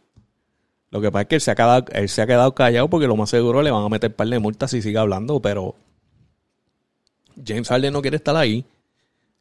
Lo 0.90 1.00
que 1.00 1.12
pasa 1.12 1.22
es 1.22 1.28
que 1.28 1.34
él 1.34 1.40
se 1.40 1.50
ha 1.50 1.54
quedado, 1.54 1.84
él 1.92 2.08
se 2.08 2.22
ha 2.22 2.26
quedado 2.26 2.54
callado 2.54 2.88
porque 2.88 3.06
lo 3.06 3.16
más 3.16 3.28
seguro 3.30 3.62
le 3.62 3.70
van 3.70 3.84
a 3.84 3.88
meter 3.88 4.14
par 4.14 4.28
de 4.28 4.38
multas 4.38 4.70
si 4.70 4.80
sigue 4.80 4.98
hablando, 4.98 5.40
pero 5.40 5.74
James 7.44 7.68
Harden 7.68 7.92
no 7.92 8.02
quiere 8.02 8.16
estar 8.16 8.36
ahí. 8.36 8.64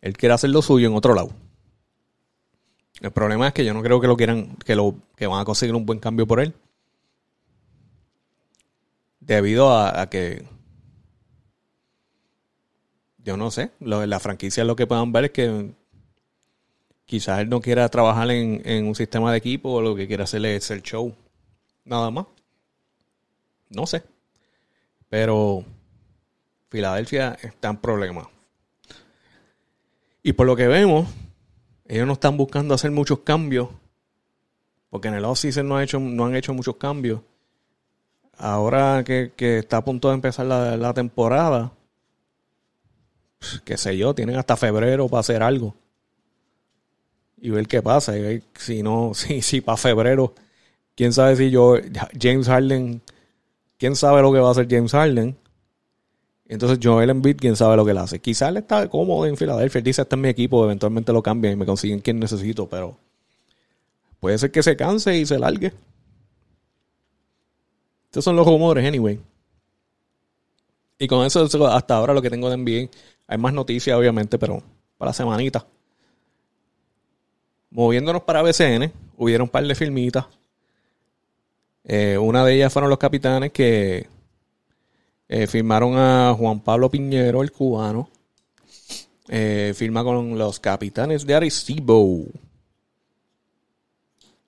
Él 0.01 0.15
quiere 0.17 0.33
hacer 0.33 0.49
lo 0.49 0.61
suyo 0.61 0.87
en 0.87 0.95
otro 0.95 1.13
lado. 1.13 1.29
El 3.01 3.11
problema 3.11 3.47
es 3.47 3.53
que 3.53 3.63
yo 3.63 3.73
no 3.73 3.81
creo 3.81 4.01
que 4.01 4.07
lo 4.07 4.17
quieran, 4.17 4.55
que 4.65 4.75
lo, 4.75 4.95
que 5.15 5.27
van 5.27 5.39
a 5.39 5.45
conseguir 5.45 5.75
un 5.75 5.85
buen 5.85 5.99
cambio 5.99 6.27
por 6.27 6.39
él. 6.39 6.53
Debido 9.19 9.77
a, 9.77 10.09
que 10.09 10.45
yo 13.23 13.35
no 13.35 13.51
sé, 13.51 13.71
la 13.79 14.19
franquicia 14.19 14.63
lo 14.63 14.75
que 14.75 14.87
puedan 14.87 15.11
ver 15.11 15.25
es 15.25 15.31
que 15.31 15.71
quizás 17.05 17.39
él 17.39 17.49
no 17.49 17.59
quiera 17.61 17.89
trabajar 17.89 18.31
en, 18.31 18.61
en, 18.63 18.87
un 18.87 18.95
sistema 18.95 19.31
de 19.31 19.37
equipo 19.37 19.71
o 19.73 19.81
lo 19.81 19.95
que 19.95 20.07
quiera 20.07 20.23
hacer 20.23 20.45
es 20.45 20.71
el 20.71 20.81
show. 20.81 21.13
Nada 21.87 22.11
más. 22.11 22.25
No 23.69 23.87
sé. 23.87 24.03
Pero 25.09 25.63
Filadelfia 26.69 27.37
está 27.41 27.69
en 27.69 27.77
problemas. 27.77 28.27
Y 30.21 30.33
por 30.33 30.45
lo 30.45 30.55
que 30.55 30.67
vemos, 30.67 31.07
ellos 31.85 32.05
no 32.05 32.13
están 32.13 32.35
buscando 32.35 32.73
hacer 32.73 32.91
muchos 32.91 33.19
cambios. 33.19 33.69
Porque 34.89 35.07
en 35.07 35.15
el 35.15 35.25
off-season 35.25 35.67
no, 35.67 35.79
hecho, 35.79 35.99
no 35.99 36.25
han 36.25 36.35
hecho 36.35 36.53
muchos 36.53 36.75
cambios. 36.75 37.21
Ahora 38.37 39.03
que, 39.05 39.31
está 39.37 39.77
a 39.77 39.83
punto 39.83 40.09
de 40.09 40.15
empezar 40.15 40.45
la, 40.45 40.93
temporada, 40.93 41.71
pues, 43.39 43.61
qué 43.61 43.77
sé 43.77 43.97
yo, 43.97 44.13
tienen 44.13 44.35
hasta 44.35 44.57
febrero 44.57 45.07
para 45.07 45.21
hacer 45.21 45.41
algo. 45.41 45.73
Y 47.37 47.49
ver 47.49 47.67
qué 47.67 47.81
pasa. 47.81 48.17
Y 48.17 48.43
si 48.55 48.83
no, 48.83 49.11
si, 49.15 49.41
si 49.41 49.61
para 49.61 49.77
febrero, 49.77 50.33
quién 50.97 51.13
sabe 51.13 51.35
si 51.37 51.51
yo, 51.51 51.75
James 52.19 52.47
Harden, 52.47 53.01
quién 53.77 53.95
sabe 53.95 54.21
lo 54.23 54.33
que 54.33 54.39
va 54.39 54.49
a 54.49 54.51
hacer 54.51 54.67
James 54.69 54.91
Harden. 54.91 55.37
Entonces 56.47 56.79
Joel 56.81 57.11
Embiid, 57.11 57.37
quién 57.37 57.55
sabe 57.55 57.75
lo 57.75 57.85
que 57.85 57.91
él 57.91 57.97
hace. 57.97 58.19
Quizás 58.19 58.49
él 58.49 58.57
está 58.57 58.89
cómodo 58.89 59.25
en 59.25 59.37
Filadelfia. 59.37 59.81
Dice, 59.81 60.01
este 60.01 60.15
es 60.15 60.21
mi 60.21 60.29
equipo, 60.29 60.63
eventualmente 60.63 61.13
lo 61.13 61.21
cambian 61.21 61.53
y 61.53 61.55
me 61.55 61.65
consiguen 61.65 61.99
quien 61.99 62.19
necesito, 62.19 62.67
pero 62.67 62.97
puede 64.19 64.37
ser 64.37 64.51
que 64.51 64.63
se 64.63 64.75
canse 64.75 65.15
y 65.17 65.25
se 65.25 65.37
largue. 65.37 65.71
Estos 68.05 68.23
son 68.23 68.35
los 68.35 68.47
rumores, 68.47 68.85
anyway. 68.85 69.19
Y 70.97 71.07
con 71.07 71.25
eso, 71.25 71.45
hasta 71.67 71.95
ahora 71.95 72.13
lo 72.13 72.21
que 72.23 72.29
tengo 72.31 72.49
de 72.49 72.57
NBA. 72.57 72.89
Hay 73.27 73.37
más 73.37 73.53
noticias, 73.53 73.95
obviamente, 73.95 74.39
pero 74.39 74.63
para 74.97 75.09
la 75.09 75.13
semanita. 75.13 75.67
Moviéndonos 77.69 78.23
para 78.23 78.41
BCN, 78.41 78.91
hubieron 79.17 79.45
un 79.45 79.49
par 79.49 79.67
de 79.67 79.75
filmitas. 79.75 80.25
Eh, 81.89 82.17
una 82.17 82.43
de 82.43 82.53
ellas 82.53 82.73
fueron 82.73 82.89
los 82.89 82.99
capitanes 82.99 83.53
que 83.53 84.07
eh, 85.29 85.47
firmaron 85.47 85.97
a 85.97 86.35
Juan 86.37 86.59
Pablo 86.59 86.91
Piñero, 86.91 87.41
el 87.41 87.53
cubano. 87.53 88.09
Eh, 89.29 89.73
firma 89.73 90.03
con 90.03 90.37
los 90.37 90.59
capitanes 90.59 91.25
de 91.25 91.35
Arecibo. 91.35 92.25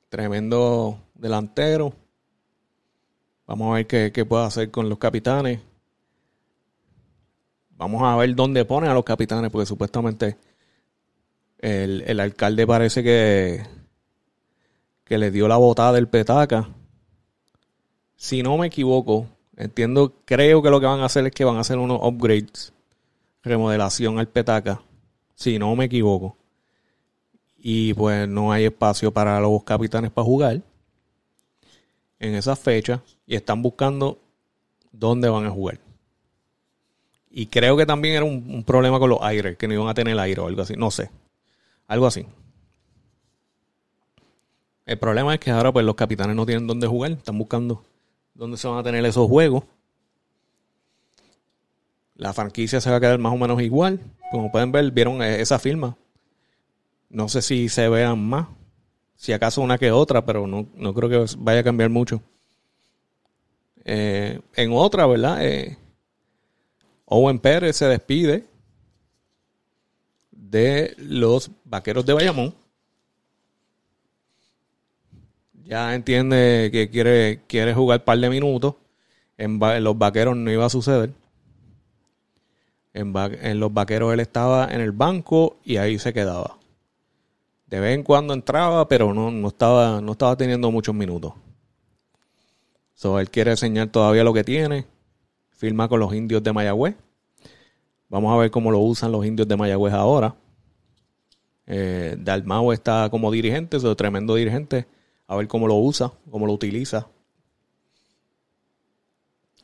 Tremendo 0.09 0.99
delantero. 1.13 1.93
Vamos 3.47 3.71
a 3.71 3.75
ver 3.75 3.87
qué, 4.11 4.25
puede 4.25 4.45
hacer 4.45 4.69
con 4.69 4.89
los 4.89 4.99
capitanes. 4.99 5.61
Vamos 7.77 8.03
a 8.03 8.17
ver 8.17 8.35
dónde 8.35 8.65
ponen 8.65 8.89
a 8.89 8.93
los 8.93 9.05
capitanes, 9.05 9.49
porque 9.49 9.65
supuestamente 9.65 10.35
el, 11.57 12.01
el 12.05 12.19
alcalde 12.19 12.67
parece 12.67 13.01
que, 13.01 13.65
que 15.05 15.17
le 15.17 15.31
dio 15.31 15.47
la 15.47 15.55
botada 15.55 15.93
del 15.93 16.09
petaca. 16.09 16.75
Si 18.21 18.43
no 18.43 18.57
me 18.57 18.67
equivoco, 18.67 19.27
Entiendo, 19.59 20.13
creo 20.23 20.61
que 20.61 20.69
lo 20.69 20.79
que 20.79 20.85
van 20.85 21.01
a 21.01 21.05
hacer 21.05 21.25
es 21.27 21.33
que 21.33 21.43
van 21.43 21.57
a 21.57 21.59
hacer 21.59 21.77
unos 21.77 21.99
upgrades, 22.01 22.71
remodelación 23.43 24.17
al 24.17 24.29
petaca, 24.29 24.81
si 25.35 25.59
no 25.59 25.75
me 25.75 25.83
equivoco. 25.83 26.37
Y 27.57 27.93
pues 27.93 28.25
no 28.29 28.53
hay 28.53 28.63
espacio 28.63 29.11
para 29.11 29.37
los 29.41 29.61
capitanes 29.65 30.11
para 30.11 30.23
jugar 30.23 30.61
en 32.19 32.35
esa 32.35 32.55
fecha 32.55 33.03
y 33.27 33.35
están 33.35 33.61
buscando 33.61 34.17
dónde 34.93 35.27
van 35.27 35.45
a 35.45 35.49
jugar. 35.49 35.77
Y 37.29 37.47
creo 37.47 37.75
que 37.75 37.85
también 37.85 38.15
era 38.15 38.23
un, 38.23 38.63
problema 38.63 38.97
con 38.97 39.09
los 39.09 39.21
aires, 39.21 39.57
que 39.57 39.67
no 39.67 39.73
iban 39.73 39.89
a 39.89 39.93
tener 39.93 40.17
aire 40.17 40.39
o 40.39 40.47
algo 40.47 40.61
así, 40.61 40.73
no 40.77 40.89
sé. 40.89 41.09
Algo 41.85 42.07
así. 42.07 42.25
El 44.85 44.97
problema 44.97 45.33
es 45.33 45.41
que 45.41 45.51
ahora 45.51 45.73
pues 45.73 45.85
los 45.85 45.95
capitanes 45.95 46.37
no 46.37 46.45
tienen 46.45 46.65
dónde 46.65 46.87
jugar, 46.87 47.11
están 47.11 47.37
buscando 47.37 47.83
dónde 48.39 48.55
se 48.55 48.69
van 48.69 48.77
a 48.77 48.83
tener 48.83 49.03
esos 49.03 49.27
juegos. 49.27 49.65
La 52.15 52.31
franquicia 52.31 52.79
se 52.79 52.89
va 52.89 52.95
a 52.95 52.99
quedar 53.01 53.19
más 53.19 53.33
o 53.33 53.37
menos 53.37 53.61
igual. 53.61 53.99
Como 54.31 54.49
pueden 54.49 54.71
ver, 54.71 54.89
vieron 54.91 55.21
e-, 55.21 55.41
esa 55.41 55.59
firma. 55.59 55.97
No 57.09 57.27
sé 57.27 57.41
si 57.41 57.67
se 57.67 57.89
vean 57.89 58.17
más. 58.17 58.47
Si 59.17 59.33
acaso 59.33 59.61
una 59.61 59.77
que 59.77 59.91
otra, 59.91 60.25
pero 60.25 60.47
no, 60.47 60.65
creo 60.93 61.09
que 61.09 61.35
vaya 61.37 61.59
a 61.59 61.63
cambiar 61.63 61.89
mucho. 61.89 62.21
Eh, 63.83 64.39
en 64.55 64.71
otra, 64.71 65.05
¿verdad? 65.05 65.45
Eh, 65.45 65.77
Owen 67.05 67.39
Pérez 67.39 67.75
se 67.75 67.87
despide 67.87 68.45
de 70.31 70.95
los 70.97 71.51
vaqueros 71.65 72.05
de 72.05 72.13
Bayamón 72.13 72.55
ya 75.69 75.93
entiende 75.93 76.69
que 76.71 76.89
quiere, 76.89 77.43
quiere 77.47 77.75
jugar 77.75 77.99
un 77.99 78.05
par 78.05 78.17
de 78.17 78.29
minutos. 78.31 78.75
En, 79.37 79.59
los 79.83 79.97
vaqueros 79.97 80.35
no 80.35 80.51
iba 80.51 80.65
a 80.65 80.69
suceder. 80.69 81.13
En, 82.91 83.59
los 83.59 83.71
vaqueros 83.71 84.11
él 84.11 84.19
estaba 84.19 84.67
en 84.73 84.81
el 84.81 84.91
banco 84.91 85.59
y 85.63 85.77
ahí 85.77 85.99
se 85.99 86.11
quedaba. 86.11 86.57
De 87.67 87.79
vez 87.79 87.93
en 87.93 88.01
cuando 88.01 88.33
entraba, 88.33 88.87
pero 88.87 89.13
no, 89.13 89.29
no, 89.29 89.49
estaba, 89.49 90.01
no 90.01 90.13
estaba 90.13 90.35
teniendo 90.35 90.71
muchos 90.71 90.95
minutos. 90.95 91.33
So, 92.95 93.19
él 93.19 93.29
quiere 93.29 93.51
enseñar 93.51 93.89
todavía 93.89 94.23
lo 94.23 94.33
que 94.33 94.43
tiene. 94.43 94.87
Firma 95.51 95.87
con 95.87 95.99
los 95.99 96.15
indios 96.15 96.41
de 96.41 96.51
Mayagüez. 96.51 96.95
Vamos 98.09 98.33
a 98.33 98.37
ver 98.37 98.49
cómo 98.49 98.71
lo 98.71 98.79
usan 98.79 99.11
los 99.11 99.23
indios 99.23 99.47
de 99.47 99.55
Mayagüez 99.55 99.93
ahora. 99.93 100.35
Eh, 101.67 102.17
Dalmau 102.17 102.71
está 102.71 103.07
como 103.11 103.29
dirigente, 103.29 103.77
tremendo 103.95 104.33
dirigente 104.33 104.87
a 105.29 105.35
ver 105.35 105.47
cómo 105.47 105.67
lo 105.67 105.75
usa, 105.75 106.11
cómo 106.31 106.47
lo 106.47 106.53
utiliza. 106.53 107.07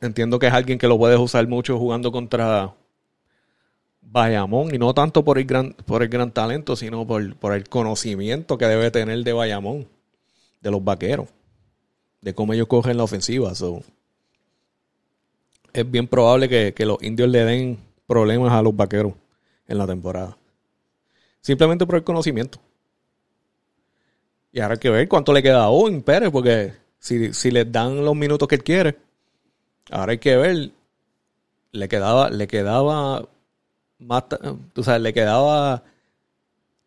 Entiendo 0.00 0.38
que 0.38 0.46
es 0.46 0.52
alguien 0.52 0.78
que 0.78 0.86
lo 0.86 0.96
puedes 0.96 1.18
usar 1.18 1.46
mucho 1.48 1.76
jugando 1.76 2.12
contra 2.12 2.72
Bayamón 4.00 4.72
y 4.72 4.78
no 4.78 4.94
tanto 4.94 5.24
por 5.24 5.38
el 5.38 5.44
gran, 5.44 5.72
por 5.72 6.04
el 6.04 6.08
gran 6.08 6.30
talento, 6.30 6.76
sino 6.76 7.04
por, 7.04 7.34
por 7.34 7.52
el 7.52 7.68
conocimiento 7.68 8.56
que 8.56 8.66
debe 8.66 8.92
tener 8.92 9.24
de 9.24 9.32
Bayamón, 9.32 9.88
de 10.60 10.70
los 10.70 10.84
vaqueros, 10.84 11.28
de 12.20 12.32
cómo 12.32 12.52
ellos 12.52 12.68
cogen 12.68 12.96
la 12.96 13.02
ofensiva. 13.02 13.50
es 15.72 15.90
bien 15.90 16.06
probable 16.06 16.48
que, 16.48 16.74
que 16.74 16.86
los 16.86 17.02
indios 17.02 17.28
le 17.28 17.44
den 17.44 17.78
problemas 18.06 18.52
a 18.52 18.62
los 18.62 18.76
vaqueros 18.76 19.14
en 19.66 19.78
la 19.78 19.86
temporada. 19.88 20.38
Simplemente 21.40 21.84
por 21.86 21.96
el 21.96 22.04
conocimiento. 22.04 22.60
Y 24.56 24.60
ahora 24.60 24.72
hay 24.72 24.78
que 24.78 24.88
ver 24.88 25.06
cuánto 25.06 25.34
le 25.34 25.42
queda 25.42 25.64
a 25.64 25.68
Owen 25.68 26.00
Pérez, 26.00 26.30
porque 26.30 26.72
si, 26.98 27.34
si 27.34 27.50
les 27.50 27.70
dan 27.70 28.02
los 28.06 28.16
minutos 28.16 28.48
que 28.48 28.54
él 28.54 28.64
quiere, 28.64 28.96
ahora 29.90 30.12
hay 30.12 30.18
que 30.18 30.34
ver. 30.34 30.70
Le 31.72 31.88
quedaba, 31.88 32.30
le 32.30 32.48
quedaba 32.48 33.28
más, 33.98 34.24
tú 34.72 34.82
sabes, 34.82 35.02
le 35.02 35.12
quedaba 35.12 35.82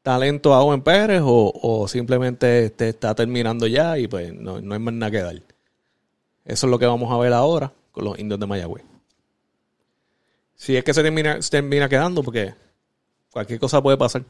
talento 0.01 0.55
a 0.55 0.63
Owen 0.63 0.81
Pérez 0.81 1.21
o, 1.23 1.85
simplemente 1.87 2.65
este 2.65 2.89
está 2.89 3.13
terminando 3.13 3.67
ya 3.67 3.99
y 3.99 4.07
pues 4.07 4.33
no, 4.33 4.59
no 4.59 4.73
hay 4.73 4.79
más 4.79 4.95
nada 4.95 5.11
que 5.11 5.21
dar. 5.21 5.35
Eso 6.45 6.65
es 6.65 6.71
lo 6.71 6.79
que 6.79 6.87
vamos 6.87 7.13
a 7.13 7.19
ver 7.19 7.33
ahora 7.33 7.71
con 7.91 8.03
los 8.03 8.17
indios 8.17 8.39
de 8.39 8.47
Mayagüez. 8.47 8.83
Si 10.55 10.75
es 10.75 10.83
que 10.83 10.95
se 10.95 11.03
termina, 11.03 11.39
se 11.39 11.51
termina 11.51 11.87
quedando, 11.87 12.23
porque 12.23 12.55
cualquier 13.29 13.59
cosa 13.59 13.79
puede 13.79 13.95
pasar. 13.95 14.23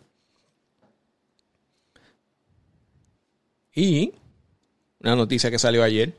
Y 3.73 4.13
una 4.99 5.15
noticia 5.15 5.49
que 5.49 5.59
salió 5.59 5.83
ayer. 5.83 6.13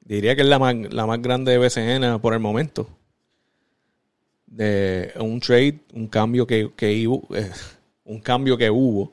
Diría 0.00 0.34
que 0.34 0.42
es 0.42 0.48
la 0.48 0.58
más, 0.58 0.74
la 0.90 1.06
más 1.06 1.20
grande 1.20 1.52
de 1.52 1.58
BCN 1.58 2.20
por 2.20 2.34
el 2.34 2.40
momento. 2.40 2.88
De 4.46 5.12
un 5.20 5.38
trade, 5.40 5.80
un 5.92 6.08
cambio 6.08 6.46
que, 6.46 6.64
hubo, 7.06 7.34
eh, 7.36 7.50
un 8.04 8.20
cambio 8.20 8.56
que 8.56 8.70
hubo 8.70 9.12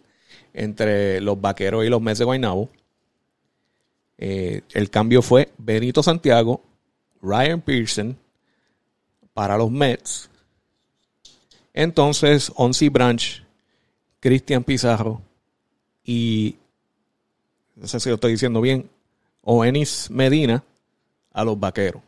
entre 0.53 1.19
los 1.19 1.39
vaqueros 1.39 1.85
y 1.85 1.89
los 1.89 2.01
Mets 2.01 2.19
de 2.19 2.25
Guaynabo. 2.25 2.69
Eh, 4.17 4.61
el 4.71 4.89
cambio 4.89 5.21
fue 5.21 5.51
Benito 5.57 6.01
Santiago, 6.01 6.63
Ryan 7.21 7.61
Pearson 7.61 8.17
para 9.33 9.57
los 9.57 9.69
Mets. 9.69 10.29
Entonces, 11.73 12.49
Onsi 12.55 12.87
Branch, 12.87 13.43
Cristian 14.21 14.63
Pizarro 14.63 15.21
y, 16.05 16.55
no 17.75 17.87
sé 17.87 17.99
si 17.99 18.09
lo 18.09 18.15
estoy 18.15 18.33
diciendo 18.33 18.61
bien, 18.61 18.89
Oenis 19.41 20.09
Medina 20.11 20.63
a 21.33 21.43
los 21.43 21.59
vaqueros. 21.59 22.01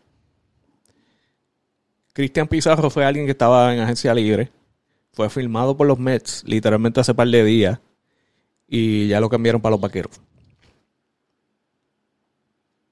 Cristian 2.14 2.48
Pizarro 2.48 2.90
fue 2.90 3.06
alguien 3.06 3.26
que 3.26 3.32
estaba 3.32 3.74
en 3.74 3.80
agencia 3.80 4.14
libre. 4.14 4.52
Fue 5.14 5.30
filmado 5.30 5.76
por 5.76 5.88
los 5.88 6.00
Mets 6.00 6.44
literalmente 6.46 7.00
hace 7.00 7.14
par 7.14 7.28
de 7.28 7.44
días. 7.44 7.80
Y 8.68 9.08
ya 9.08 9.20
lo 9.20 9.30
cambiaron 9.30 9.62
para 9.62 9.72
los 9.72 9.82
vaqueros. 9.82 10.20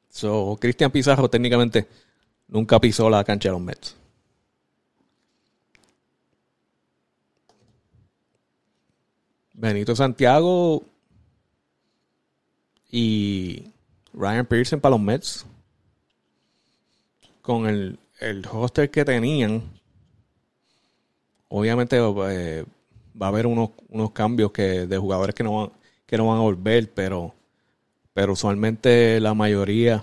So, 0.09 0.57
Cristian 0.59 0.91
Pizarro 0.91 1.29
técnicamente 1.29 1.87
nunca 2.47 2.79
pisó 2.79 3.09
la 3.09 3.23
cancha 3.23 3.49
de 3.49 3.53
los 3.53 3.61
Mets. 3.61 3.95
Benito 9.53 9.95
Santiago 9.95 10.83
y 12.97 13.73
Ryan 14.13 14.45
Pearson 14.45 14.79
para 14.79 14.91
los 14.91 15.01
Mets. 15.01 15.45
Con 17.41 17.67
el, 17.67 17.99
el 18.21 18.41
roster 18.41 18.89
que 18.89 19.03
tenían, 19.03 19.61
obviamente 21.49 21.97
eh, 21.97 22.65
va 23.21 23.25
a 23.25 23.29
haber 23.29 23.47
unos, 23.47 23.71
unos 23.89 24.11
cambios 24.11 24.53
que, 24.53 24.87
de 24.87 24.97
jugadores 24.97 25.35
que 25.35 25.43
no, 25.43 25.57
van, 25.57 25.71
que 26.05 26.17
no 26.17 26.27
van 26.27 26.37
a 26.37 26.43
volver, 26.43 26.89
pero, 26.93 27.35
pero 28.13 28.31
usualmente 28.31 29.19
la 29.19 29.33
mayoría 29.33 30.01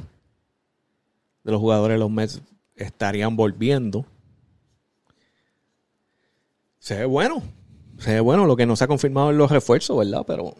de 1.44 1.50
los 1.50 1.62
jugadores 1.62 1.94
de 1.94 2.00
los 2.00 2.10
Mets 2.10 2.42
estarían 2.76 3.36
volviendo. 3.36 4.04
Se 6.78 6.98
ve 6.98 7.04
bueno. 7.06 7.42
Se 7.96 8.12
ve 8.12 8.20
bueno 8.20 8.44
lo 8.44 8.54
que 8.54 8.66
no 8.66 8.76
se 8.76 8.84
ha 8.84 8.88
confirmado 8.88 9.30
en 9.30 9.38
los 9.38 9.50
refuerzos, 9.50 9.96
¿verdad? 9.96 10.24
Pero. 10.26 10.54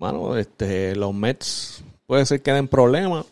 Bueno, 0.00 0.34
este, 0.38 0.96
los 0.96 1.12
Mets 1.12 1.84
puede 2.06 2.24
ser 2.24 2.40
que 2.40 2.54
den 2.54 2.68
problemas. 2.68 3.26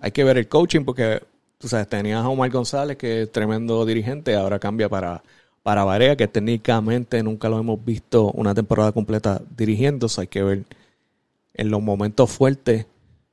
Hay 0.00 0.12
que 0.12 0.22
ver 0.22 0.38
el 0.38 0.48
coaching 0.48 0.84
porque, 0.84 1.20
tú 1.58 1.66
sabes, 1.66 1.88
tenías 1.88 2.24
a 2.24 2.28
Omar 2.28 2.48
González, 2.48 2.96
que 2.96 3.22
es 3.22 3.32
tremendo 3.32 3.84
dirigente, 3.84 4.36
ahora 4.36 4.60
cambia 4.60 4.88
para, 4.88 5.24
para 5.64 5.82
Varea, 5.82 6.14
que 6.14 6.28
técnicamente 6.28 7.20
nunca 7.24 7.48
lo 7.48 7.58
hemos 7.58 7.84
visto 7.84 8.30
una 8.34 8.54
temporada 8.54 8.92
completa 8.92 9.42
dirigiendo. 9.56 10.06
hay 10.16 10.28
que 10.28 10.44
ver 10.44 10.64
en 11.54 11.70
los 11.70 11.82
momentos 11.82 12.30
fuertes 12.30 12.86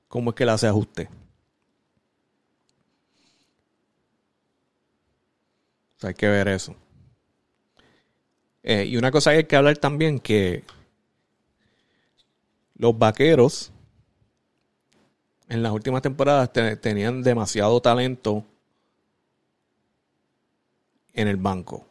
cómo 0.08 0.32
es 0.32 0.36
que 0.36 0.45
le 0.45 0.52
hace 0.54 0.65
ajuste. 0.65 1.10
hay 6.02 6.15
que 6.15 6.28
ver 6.28 6.47
eso. 6.47 6.76
Eh, 8.63 8.86
y 8.86 8.97
una 8.97 9.12
cosa 9.12 9.30
que 9.30 9.38
hay 9.38 9.43
que 9.43 9.56
hablar 9.56 9.78
también 9.78 10.19
que 10.19 10.63
los 12.82 12.98
vaqueros 12.98 13.72
en 15.48 15.62
las 15.62 15.72
últimas 15.72 16.02
temporadas 16.02 16.52
tenían 16.52 17.22
demasiado 17.22 17.80
talento 17.80 18.44
en 21.13 21.28
el 21.28 21.38
banco. 21.38 21.86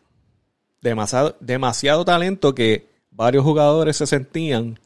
Demasiado, 0.80 1.36
demasiado 1.38 2.04
talento 2.04 2.56
que 2.56 2.88
varios 3.12 3.44
jugadores 3.44 3.98
se 3.98 4.06
sentían 4.08 4.80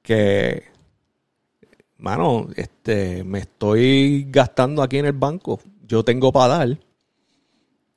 que, 0.00 0.62
mano, 1.98 2.48
este, 2.56 3.24
me 3.24 3.40
estoy 3.40 4.24
gastando 4.30 4.82
aquí 4.82 4.96
en 4.96 5.06
el 5.06 5.12
banco. 5.12 5.60
Yo 5.86 6.06
tengo 6.06 6.32
para 6.32 6.56
dar 6.56 6.78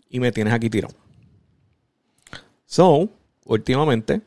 y 0.10 0.20
me 0.20 0.34
tienes 0.34 0.54
aquí 0.54 0.70
tirado. 0.70 0.96
So, 2.66 3.08
últimamente, 3.46 4.22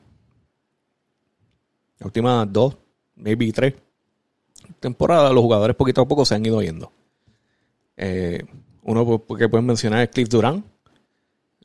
las 1.98 2.06
últimas 2.06 2.52
dos, 2.52 2.76
maybe 3.16 3.52
tres 3.52 3.74
temporadas, 4.80 5.32
los 5.32 5.42
jugadores 5.42 5.76
poquito 5.76 6.02
a 6.02 6.08
poco 6.08 6.24
se 6.24 6.34
han 6.34 6.44
ido 6.44 6.62
yendo. 6.62 6.92
Eh, 7.96 8.44
uno 8.82 9.24
que 9.36 9.48
pueden 9.48 9.66
mencionar 9.66 10.02
es 10.02 10.08
Cliff 10.08 10.28
Durán, 10.28 10.64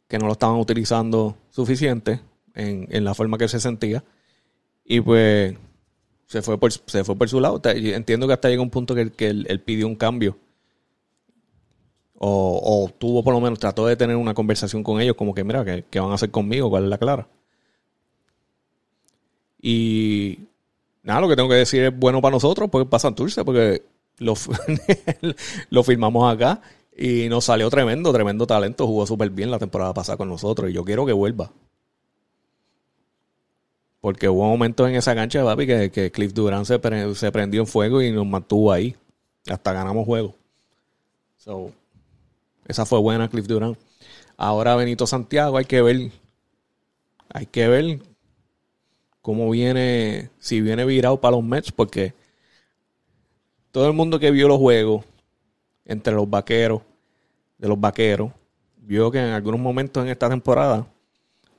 que 0.08 0.18
no 0.18 0.26
lo 0.26 0.34
estaban 0.34 0.58
utilizando 0.58 1.38
suficiente 1.50 2.20
en, 2.54 3.04
la 3.04 3.14
forma 3.14 3.38
que 3.38 3.48
se 3.48 3.60
sentía. 3.60 4.04
Y 4.84 5.02
pues 5.02 5.56
se 6.28 6.42
fue 6.42 6.60
por, 6.60 6.72
se 6.72 7.04
fue 7.04 7.16
por 7.16 7.30
su 7.30 7.40
lado. 7.40 7.62
Entiendo 7.64 8.28
que 8.28 8.34
hasta 8.34 8.50
llega 8.50 8.62
un 8.62 8.70
punto 8.70 8.94
que, 8.96 9.12
que 9.12 9.28
él, 9.28 9.62
pidió 9.66 9.88
un 9.88 9.96
cambio. 9.96 10.38
O, 12.26 12.90
tuvo 12.98 13.24
por 13.24 13.34
lo 13.34 13.42
menos, 13.42 13.60
trató 13.60 13.86
de 13.86 13.98
tener 13.98 14.16
una 14.16 14.34
conversación 14.34 14.82
con 14.82 15.02
ellos, 15.02 15.16
como 15.16 15.34
que, 15.34 15.44
mira, 15.44 15.66
¿qué, 15.66 16.00
van 16.00 16.12
a 16.12 16.14
hacer 16.14 16.32
conmigo? 16.32 16.70
¿Cuál 16.70 16.86
es 16.86 16.90
la 16.90 16.98
clara? 16.98 17.28
Y 19.66 20.40
nada, 21.04 21.22
lo 21.22 21.30
que 21.30 21.38
tengo 21.38 21.48
que 21.48 21.56
decir 21.56 21.84
es 21.84 21.98
bueno 21.98 22.22
para 22.22 22.34
nosotros, 22.34 22.70
porque 22.70 22.90
para 22.90 23.00
Santurce, 23.00 23.46
porque 23.46 23.82
lo, 24.18 24.34
lo 25.70 25.84
firmamos 25.84 26.32
acá 26.32 26.62
y 26.96 27.30
nos 27.30 27.46
salió 27.46 27.70
tremendo, 27.70 28.12
tremendo 28.12 28.46
talento. 28.46 28.86
Jugó 28.86 29.08
súper 29.08 29.30
bien 29.30 29.50
la 29.50 29.60
temporada 29.60 29.94
pasada 29.94 30.18
con 30.18 30.28
nosotros 30.28 30.70
y 30.70 30.74
yo 30.74 30.84
quiero 30.84 31.06
que 31.06 31.14
vuelva. 31.14 31.50
Porque 34.02 34.28
hubo 34.28 34.46
momentos 34.46 34.90
en 34.90 34.96
esa 34.96 35.16
cancha, 35.16 35.46
papi, 35.46 35.66
que, 35.66 35.92
que 35.92 36.12
Cliff 36.12 36.34
Durant 36.34 36.66
se, 36.66 37.16
se 37.16 37.32
prendió 37.32 37.62
en 37.62 37.68
fuego 37.68 38.02
y 38.02 38.12
nos 38.12 38.28
mantuvo 38.28 38.74
ahí. 38.74 38.98
Hasta 39.48 39.72
ganamos 39.72 40.06
juego. 40.06 40.36
So, 41.38 41.72
esa 42.68 42.86
fue 42.86 43.00
buena, 43.00 43.30
Cliff 43.30 43.48
Durant. 43.48 43.78
Ahora 44.36 44.76
Benito 44.76 45.08
Santiago, 45.08 45.56
hay 45.56 45.64
que 45.64 45.82
ver. 45.82 46.12
Hay 47.30 47.46
que 47.46 47.70
ver 47.70 48.02
cómo 49.24 49.50
viene, 49.50 50.30
si 50.38 50.60
viene 50.60 50.84
virado 50.84 51.20
para 51.20 51.38
los 51.38 51.46
Mets, 51.46 51.72
porque 51.72 52.14
todo 53.72 53.88
el 53.88 53.94
mundo 53.94 54.20
que 54.20 54.32
vio 54.32 54.50
los 54.50 54.60
juegos 54.60 55.06
entre 55.86 56.14
los 56.14 56.30
vaqueros, 56.30 56.82
de 57.58 57.70
los 57.70 57.80
vaqueros, 57.80 58.34
vio 58.78 59.10
que 59.10 59.20
en 59.20 59.30
algunos 59.30 59.62
momentos 59.62 60.04
en 60.04 60.10
esta 60.10 60.28
temporada 60.28 60.86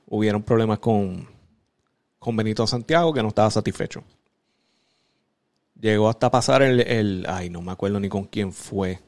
hubieron 0.05 0.43
problemas 0.43 0.77
con, 0.77 1.27
con 2.19 2.35
Benito 2.35 2.67
Santiago 2.67 3.11
que 3.11 3.23
no 3.23 3.29
estaba 3.29 3.49
satisfecho. 3.49 4.03
Llegó 5.81 6.07
hasta 6.07 6.29
pasar 6.29 6.61
el, 6.61 6.81
el, 6.81 7.25
Ay, 7.27 7.49
no 7.49 7.63
me 7.63 7.71
acuerdo 7.71 7.99
ni 7.99 8.09
con 8.09 8.25
quién 8.25 8.53
fue. 8.53 8.99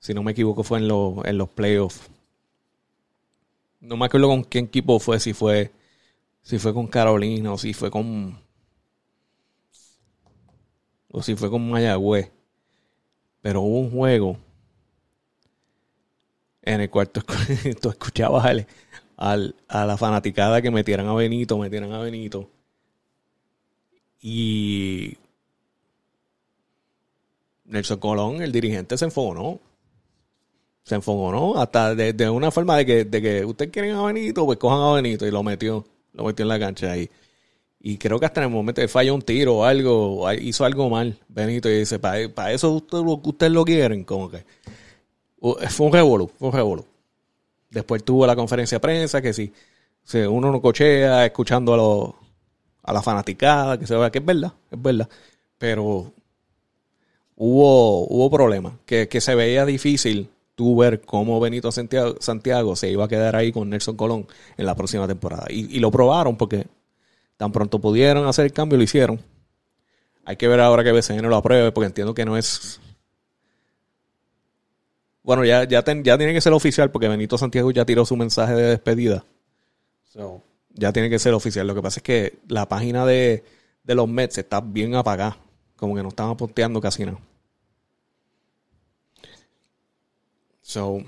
Si 0.00 0.12
no 0.14 0.24
me 0.24 0.32
equivoco, 0.32 0.64
fue 0.64 0.80
en, 0.80 0.90
en 1.24 1.38
los 1.38 1.48
playoffs. 1.48 2.10
No 3.80 3.96
me 3.96 4.06
acuerdo 4.06 4.26
con 4.26 4.44
qué 4.44 4.58
equipo 4.58 4.98
fue, 4.98 5.20
si 5.20 5.32
fue. 5.32 5.70
Si 6.42 6.58
fue 6.58 6.72
con 6.72 6.86
Carolina 6.86 7.52
o 7.52 7.58
si 7.58 7.74
fue 7.74 7.90
con. 7.90 8.38
O 11.10 11.22
si 11.22 11.34
fue 11.34 11.50
con 11.50 11.68
Mayagüez. 11.70 12.30
Pero 13.40 13.62
hubo 13.62 13.80
un 13.80 13.90
juego 13.90 14.38
en 16.62 16.82
el 16.82 16.90
cual 16.90 17.08
tú, 17.08 17.22
escuchabas 17.88 18.66
al, 19.16 19.54
a 19.68 19.86
la 19.86 19.96
fanaticada 19.96 20.60
que 20.60 20.70
metieran 20.70 21.06
a 21.06 21.14
Benito, 21.14 21.58
metieran 21.58 21.92
a 21.92 22.00
Benito. 22.00 22.50
Y 24.20 25.16
Nelson 27.64 27.98
Colón, 27.98 28.42
el 28.42 28.52
dirigente, 28.52 28.98
se 28.98 29.04
enfogonó. 29.04 29.60
Se 30.82 30.94
enfogonó 30.94 31.58
hasta 31.58 31.94
de, 31.94 32.30
una 32.30 32.50
forma 32.50 32.76
de 32.76 32.86
que, 32.86 33.04
de 33.04 33.22
que 33.22 33.44
ustedes 33.44 33.70
quieren 33.70 33.94
a 33.94 34.02
Benito, 34.02 34.44
pues 34.46 34.58
cojan 34.58 34.80
a 34.80 34.92
Benito 34.92 35.26
y 35.26 35.30
lo 35.30 35.42
metió, 35.42 35.84
lo 36.12 36.24
metió 36.24 36.44
en 36.44 36.48
la 36.48 36.58
cancha 36.58 36.92
ahí. 36.92 37.10
Y 37.80 37.96
creo 37.96 38.18
que 38.18 38.26
hasta 38.26 38.40
en 38.40 38.48
el 38.48 38.52
momento 38.52 38.80
de 38.80 38.88
falló 38.88 39.14
un 39.14 39.22
tiro 39.22 39.58
o 39.58 39.64
algo, 39.64 40.30
hizo 40.32 40.64
algo 40.64 40.90
mal, 40.90 41.18
Benito, 41.28 41.68
y 41.68 41.78
dice, 41.78 41.98
para, 41.98 42.52
eso 42.52 42.72
ustedes 42.72 43.04
lo, 43.04 43.20
ustedes 43.22 43.52
lo 43.52 43.64
quieren, 43.64 44.04
como 44.04 44.30
que. 44.30 44.44
Fue 45.68 45.86
un 45.86 45.92
revolú, 45.92 46.28
fue 46.36 46.48
un 46.48 46.54
revolú. 46.54 46.86
Después 47.70 48.02
tuvo 48.04 48.26
la 48.26 48.34
conferencia 48.34 48.76
de 48.76 48.80
prensa, 48.80 49.22
que 49.22 49.32
si, 49.32 49.52
uno 50.28 50.50
no 50.50 50.60
cochea 50.60 51.24
escuchando 51.26 51.74
a, 51.74 51.76
los, 51.76 52.14
a 52.82 52.92
la 52.92 53.02
fanaticada, 53.02 53.78
que 53.78 53.86
se 53.86 53.94
vea 53.94 54.10
que 54.10 54.18
es 54.18 54.24
verdad, 54.24 54.52
es 54.70 54.82
verdad. 54.82 55.08
Pero 55.56 56.12
hubo, 57.36 58.06
hubo 58.08 58.30
problemas, 58.30 58.72
que, 58.84 59.06
que 59.08 59.20
se 59.20 59.36
veía 59.36 59.64
difícil 59.64 60.28
tú 60.58 60.74
ver 60.76 61.02
cómo 61.02 61.38
Benito 61.38 61.70
Santiago, 61.70 62.74
se 62.74 62.90
iba 62.90 63.04
a 63.04 63.08
quedar 63.08 63.36
ahí 63.36 63.52
con 63.52 63.70
Nelson 63.70 63.96
Colón 63.96 64.26
en 64.56 64.66
la 64.66 64.74
próxima 64.74 65.06
temporada. 65.06 65.46
Y, 65.48 65.78
lo 65.78 65.92
probaron 65.92 66.36
porque 66.36 66.66
tan 67.36 67.52
pronto 67.52 67.80
pudieron 67.80 68.26
hacer 68.26 68.46
el 68.46 68.52
cambio, 68.52 68.76
lo 68.76 68.82
hicieron. 68.82 69.20
Hay 70.24 70.34
que 70.34 70.48
ver 70.48 70.58
ahora 70.58 70.82
que 70.82 70.90
BCN 70.90 71.28
lo 71.28 71.36
apruebe 71.36 71.70
porque 71.70 71.86
entiendo 71.86 72.12
que 72.12 72.24
no 72.24 72.36
es... 72.36 72.80
Bueno, 75.22 75.44
ya, 75.44 75.62
ya, 75.62 75.84
ya 75.84 76.18
tiene 76.18 76.34
que 76.34 76.40
ser 76.40 76.52
oficial 76.52 76.90
porque 76.90 77.06
Benito 77.06 77.38
Santiago 77.38 77.70
ya 77.70 77.84
tiró 77.84 78.04
su 78.04 78.16
mensaje 78.16 78.54
de 78.54 78.62
despedida. 78.62 79.24
ya 80.74 80.92
tiene 80.92 81.08
que 81.08 81.20
ser 81.20 81.34
oficial. 81.34 81.68
Lo 81.68 81.74
que 81.76 81.82
pasa 81.82 82.00
es 82.00 82.02
que 82.02 82.40
la 82.48 82.66
página 82.66 83.06
de, 83.06 83.44
de 83.84 83.94
los 83.94 84.08
Mets 84.08 84.38
está 84.38 84.60
bien 84.60 84.96
apagada. 84.96 85.38
Como 85.76 85.94
que 85.94 86.02
no 86.02 86.08
están 86.08 86.30
apunteando 86.30 86.80
casi 86.80 87.04
nada. 87.04 87.20
So, 90.68 91.02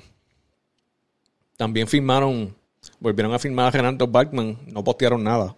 también 1.59 1.87
firmaron, 1.87 2.57
volvieron 2.99 3.35
a 3.35 3.39
firmar 3.39 3.67
a 3.67 3.71
Renato 3.71 4.07
Bachman, 4.07 4.57
no 4.67 4.83
postearon 4.83 5.23
nada. 5.23 5.55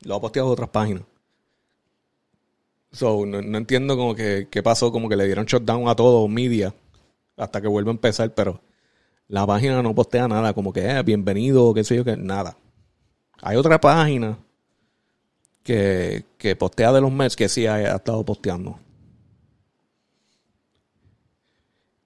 Lo 0.00 0.14
ha 0.14 0.20
posteado 0.22 0.48
otras 0.48 0.70
páginas. 0.70 1.02
So, 2.92 3.26
no, 3.26 3.58
entiendo 3.58 3.94
como 3.94 4.14
que 4.14 4.48
qué 4.50 4.62
pasó, 4.62 4.90
como 4.90 5.10
que 5.10 5.16
le 5.16 5.26
dieron 5.26 5.44
shutdown 5.44 5.86
a 5.86 5.94
todo 5.94 6.26
media 6.28 6.74
hasta 7.36 7.60
que 7.60 7.68
vuelva 7.68 7.90
a 7.90 7.92
empezar, 7.92 8.32
pero 8.32 8.62
la 9.28 9.46
página 9.46 9.82
no 9.82 9.94
postea 9.94 10.26
nada, 10.26 10.54
como 10.54 10.72
que 10.72 10.88
eh, 10.88 11.02
bienvenido, 11.02 11.74
qué 11.74 11.84
sé 11.84 11.94
yo, 11.96 12.04
que 12.06 12.16
nada. 12.16 12.56
Hay 13.42 13.58
otra 13.58 13.78
página 13.78 14.38
que, 15.62 16.24
que 16.38 16.56
postea 16.56 16.90
de 16.90 17.02
los 17.02 17.12
Mets 17.12 17.36
que 17.36 17.50
sí 17.50 17.66
ha 17.66 17.96
estado 17.96 18.24
posteando. 18.24 18.78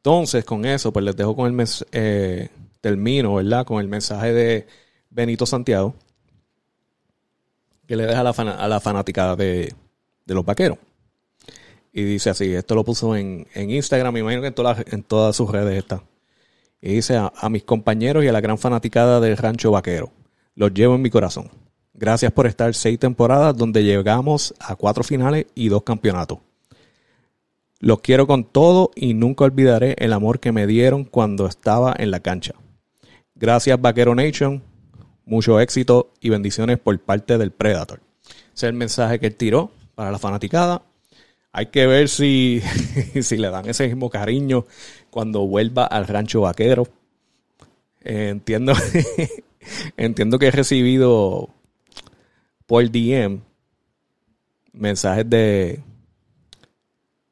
Entonces, 0.00 0.46
con 0.46 0.64
eso, 0.64 0.94
pues 0.94 1.04
les 1.04 1.14
dejo 1.14 1.36
con 1.36 1.46
el 1.46 1.52
mes, 1.52 1.84
eh, 1.92 2.48
termino, 2.80 3.34
¿verdad? 3.34 3.66
Con 3.66 3.82
el 3.82 3.88
mensaje 3.88 4.32
de 4.32 4.66
Benito 5.10 5.44
Santiago, 5.44 5.94
que 7.86 7.96
le 7.96 8.06
deja 8.06 8.20
a 8.20 8.24
la, 8.24 8.30
a 8.30 8.68
la 8.68 8.80
fanática 8.80 9.36
de, 9.36 9.74
los 10.24 10.44
vaqueros. 10.44 10.78
Y 11.92 12.02
dice 12.04 12.30
así, 12.30 12.50
esto 12.54 12.74
lo 12.74 12.82
puso 12.82 13.14
en, 13.14 13.46
Instagram, 13.54 14.14
me 14.14 14.20
imagino 14.20 14.40
que 14.40 14.48
en, 14.48 14.54
todas 14.54 14.84
en 14.90 15.02
todas 15.02 15.36
sus 15.36 15.50
redes 15.50 15.76
está. 15.76 16.02
Y 16.80 16.94
dice 16.94 17.18
a, 17.18 17.48
mis 17.50 17.64
compañeros 17.64 18.24
y 18.24 18.28
a 18.28 18.32
la 18.32 18.40
gran 18.40 18.56
fanaticada 18.56 19.20
del 19.20 19.36
rancho 19.36 19.70
vaquero, 19.70 20.12
los 20.54 20.72
llevo 20.72 20.94
en 20.94 21.02
mi 21.02 21.10
corazón. 21.10 21.50
Gracias 21.92 22.32
por 22.32 22.46
estar 22.46 22.74
seis 22.74 22.98
temporadas 22.98 23.54
donde 23.54 23.84
llegamos 23.84 24.54
a 24.60 24.76
cuatro 24.76 25.04
finales 25.04 25.44
y 25.54 25.68
dos 25.68 25.82
campeonatos. 25.82 26.38
Los 27.82 28.00
quiero 28.02 28.26
con 28.26 28.44
todo 28.44 28.90
y 28.94 29.14
nunca 29.14 29.44
olvidaré 29.44 29.96
el 29.98 30.12
amor 30.12 30.38
que 30.38 30.52
me 30.52 30.66
dieron 30.66 31.04
cuando 31.04 31.46
estaba 31.46 31.94
en 31.98 32.10
la 32.10 32.20
cancha. 32.20 32.54
Gracias 33.34 33.80
Vaquero 33.80 34.14
Nation, 34.14 34.62
mucho 35.24 35.58
éxito 35.60 36.12
y 36.20 36.28
bendiciones 36.28 36.78
por 36.78 36.98
parte 37.00 37.38
del 37.38 37.52
Predator. 37.52 38.00
Ese 38.28 38.66
es 38.66 38.70
el 38.70 38.74
mensaje 38.74 39.18
que 39.18 39.28
él 39.28 39.34
tiró 39.34 39.72
para 39.94 40.12
la 40.12 40.18
fanaticada. 40.18 40.82
Hay 41.52 41.66
que 41.66 41.86
ver 41.86 42.10
si, 42.10 42.60
si 43.22 43.38
le 43.38 43.48
dan 43.48 43.66
ese 43.66 43.86
mismo 43.86 44.10
cariño 44.10 44.66
cuando 45.08 45.46
vuelva 45.46 45.86
al 45.86 46.06
rancho 46.06 46.42
vaquero. 46.42 46.86
entiendo, 48.02 48.74
entiendo 49.96 50.38
que 50.38 50.48
he 50.48 50.50
recibido 50.50 51.48
por 52.66 52.90
DM 52.90 53.40
mensajes 54.74 55.28
de, 55.28 55.82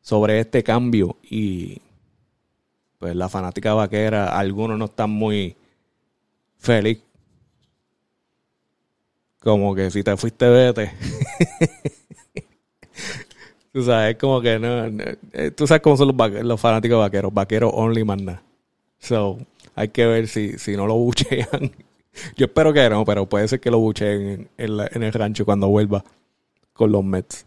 sobre 0.08 0.40
este 0.40 0.64
cambio 0.64 1.18
y 1.22 1.82
pues 2.98 3.14
la 3.14 3.28
fanática 3.28 3.74
vaquera, 3.74 4.38
algunos 4.38 4.78
no 4.78 4.86
están 4.86 5.10
muy 5.10 5.54
feliz. 6.56 7.02
Como 9.38 9.74
que 9.74 9.90
si 9.90 10.02
te 10.02 10.16
fuiste, 10.16 10.48
vete. 10.48 10.94
tú 13.70 13.82
sabes, 13.82 14.16
como 14.16 14.40
que 14.40 14.58
no, 14.58 14.86
eh, 15.34 15.50
Tú 15.50 15.66
sabes 15.66 15.82
cómo 15.82 15.98
son 15.98 16.16
los, 16.16 16.42
los 16.42 16.58
fanáticos 16.58 16.98
vaqueros. 16.98 17.34
Vaqueros 17.34 17.70
only 17.74 18.02
man 18.02 18.24
nada. 18.24 18.42
So, 18.98 19.36
hay 19.74 19.88
que 19.88 20.06
ver 20.06 20.26
si, 20.26 20.56
si 20.56 20.74
no 20.74 20.86
lo 20.86 20.94
buchean. 20.94 21.70
Yo 22.38 22.46
espero 22.46 22.72
que 22.72 22.88
no, 22.88 23.04
pero 23.04 23.28
puede 23.28 23.46
ser 23.46 23.60
que 23.60 23.70
lo 23.70 23.78
bucheen 23.78 24.48
en, 24.56 24.80
en 24.80 25.02
el 25.02 25.12
rancho 25.12 25.44
cuando 25.44 25.68
vuelva 25.68 26.02
con 26.72 26.92
los 26.92 27.04
Mets. 27.04 27.44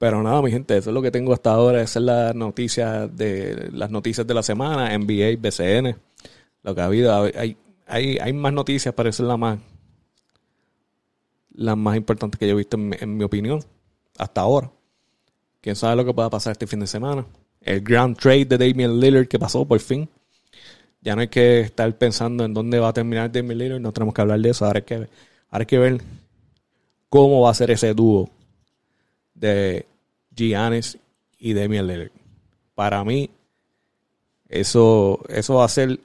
Pero 0.00 0.22
nada, 0.22 0.40
mi 0.40 0.50
gente, 0.50 0.78
eso 0.78 0.88
es 0.88 0.94
lo 0.94 1.02
que 1.02 1.10
tengo 1.10 1.34
hasta 1.34 1.52
ahora. 1.52 1.82
Esa 1.82 1.98
es 1.98 2.04
la 2.06 2.32
noticia 2.32 3.06
de 3.06 3.68
las 3.70 3.90
noticias 3.90 4.26
de 4.26 4.32
la 4.32 4.42
semana, 4.42 4.96
NBA, 4.96 5.36
BCN, 5.38 5.94
lo 6.62 6.74
que 6.74 6.80
ha 6.80 6.86
habido. 6.86 7.12
Hay, 7.36 7.58
hay, 7.86 8.16
hay 8.16 8.32
más 8.32 8.54
noticias, 8.54 8.94
pero 8.94 9.10
esa 9.10 9.22
es 9.22 9.28
la 9.28 9.36
más, 9.36 9.58
la 11.52 11.76
más 11.76 11.98
importante 11.98 12.38
que 12.38 12.46
yo 12.46 12.54
he 12.54 12.56
visto 12.56 12.78
en, 12.78 13.14
mi 13.18 13.24
opinión, 13.24 13.62
hasta 14.16 14.40
ahora. 14.40 14.70
Quién 15.60 15.76
sabe 15.76 15.96
lo 15.96 16.06
que 16.06 16.14
pueda 16.14 16.30
pasar 16.30 16.52
este 16.52 16.66
fin 16.66 16.80
de 16.80 16.86
semana. 16.86 17.26
El 17.60 17.82
Grand 17.82 18.16
Trade 18.16 18.46
de 18.46 18.56
Damian 18.56 18.98
Lillard 18.98 19.28
que 19.28 19.38
pasó 19.38 19.66
por 19.66 19.80
fin. 19.80 20.08
Ya 21.02 21.14
no 21.14 21.20
hay 21.20 21.28
que 21.28 21.60
estar 21.60 21.94
pensando 21.98 22.46
en 22.46 22.54
dónde 22.54 22.78
va 22.78 22.88
a 22.88 22.94
terminar 22.94 23.30
Damian 23.30 23.58
Lillard, 23.58 23.80
no 23.80 23.92
tenemos 23.92 24.14
que 24.14 24.22
hablar 24.22 24.40
de 24.40 24.48
eso. 24.48 24.64
Ahora 24.64 24.78
hay 24.78 24.84
que, 24.84 24.94
ahora 24.94 25.08
hay 25.50 25.66
que 25.66 25.78
ver 25.78 26.00
cómo 27.10 27.42
va 27.42 27.50
a 27.50 27.54
ser 27.54 27.70
ese 27.70 27.92
dúo 27.92 28.30
de 29.34 29.89
Giannis 30.34 30.98
y 31.38 31.54
Damian 31.54 31.86
Lillard. 31.86 32.10
Para 32.74 33.04
mí, 33.04 33.30
eso, 34.48 35.20
eso 35.28 35.54
va 35.54 35.64
a 35.64 35.68
ser 35.68 36.00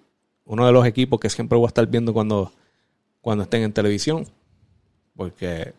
uno 0.45 0.65
de 0.65 0.71
los 0.71 0.85
equipos 0.85 1.19
que 1.19 1.29
siempre 1.29 1.57
voy 1.57 1.65
a 1.65 1.69
estar 1.69 1.87
viendo 1.87 2.13
cuando, 2.13 2.51
cuando 3.21 3.43
estén 3.43 3.63
en 3.63 3.73
televisión. 3.73 4.25
Porque 5.15 5.73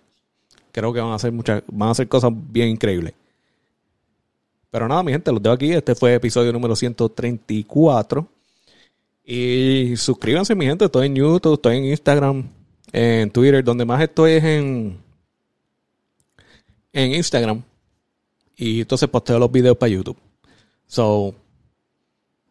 creo 0.72 0.92
que 0.92 1.00
van 1.00 1.10
a 1.10 1.14
hacer 1.14 1.32
muchas, 1.32 1.62
van 1.68 1.88
a 1.88 1.92
hacer 1.92 2.08
cosas 2.08 2.32
bien 2.34 2.68
increíbles. 2.68 3.14
Pero 4.70 4.88
nada, 4.88 5.02
mi 5.02 5.12
gente, 5.12 5.32
los 5.32 5.42
dejo 5.42 5.54
aquí. 5.54 5.72
Este 5.72 5.94
fue 5.94 6.14
episodio 6.14 6.52
número 6.52 6.76
134. 6.76 8.26
Y 9.24 9.96
suscríbanse, 9.96 10.54
mi 10.54 10.66
gente. 10.66 10.84
Estoy 10.84 11.06
en 11.06 11.14
YouTube, 11.14 11.54
estoy 11.54 11.76
en 11.78 11.84
Instagram, 11.86 12.44
en 12.92 13.30
Twitter. 13.30 13.64
Donde 13.64 13.84
más 13.84 14.02
estoy 14.02 14.32
es 14.32 14.44
en, 14.44 14.98
en 16.92 17.14
Instagram. 17.14 17.62
Y 18.56 18.80
entonces 18.80 19.08
posteo 19.08 19.38
los 19.38 19.52
videos 19.52 19.76
para 19.76 19.90
YouTube. 19.90 20.16
So, 20.86 21.34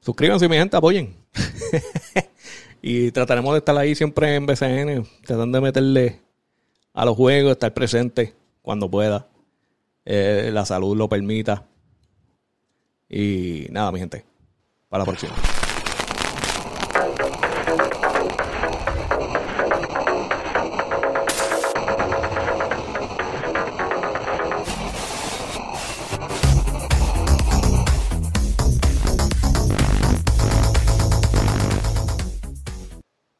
suscríbanse, 0.02 0.48
mi 0.48 0.58
gente, 0.58 0.78
apoyen. 0.78 1.16
y 2.82 3.12
trataremos 3.12 3.54
de 3.54 3.60
estar 3.60 3.78
ahí 3.78 3.96
siempre 3.96 4.36
en 4.36 4.46
BCN, 4.46 5.08
tratando 5.26 5.58
de 5.58 5.62
meterle 5.62 6.22
a 6.94 7.06
los 7.06 7.16
juegos, 7.16 7.54
estar 7.54 7.74
presente 7.74 8.34
cuando 8.62 8.90
pueda. 8.90 9.28
Eh, 10.06 10.52
la 10.54 10.66
salud 10.66 10.96
lo 10.96 11.10
permita. 11.10 11.66
Y 13.10 13.68
nada, 13.72 13.92
mi 13.92 14.00
gente. 14.00 14.24
Para 14.90 15.04
la 15.04 15.06
próxima. 15.06 15.65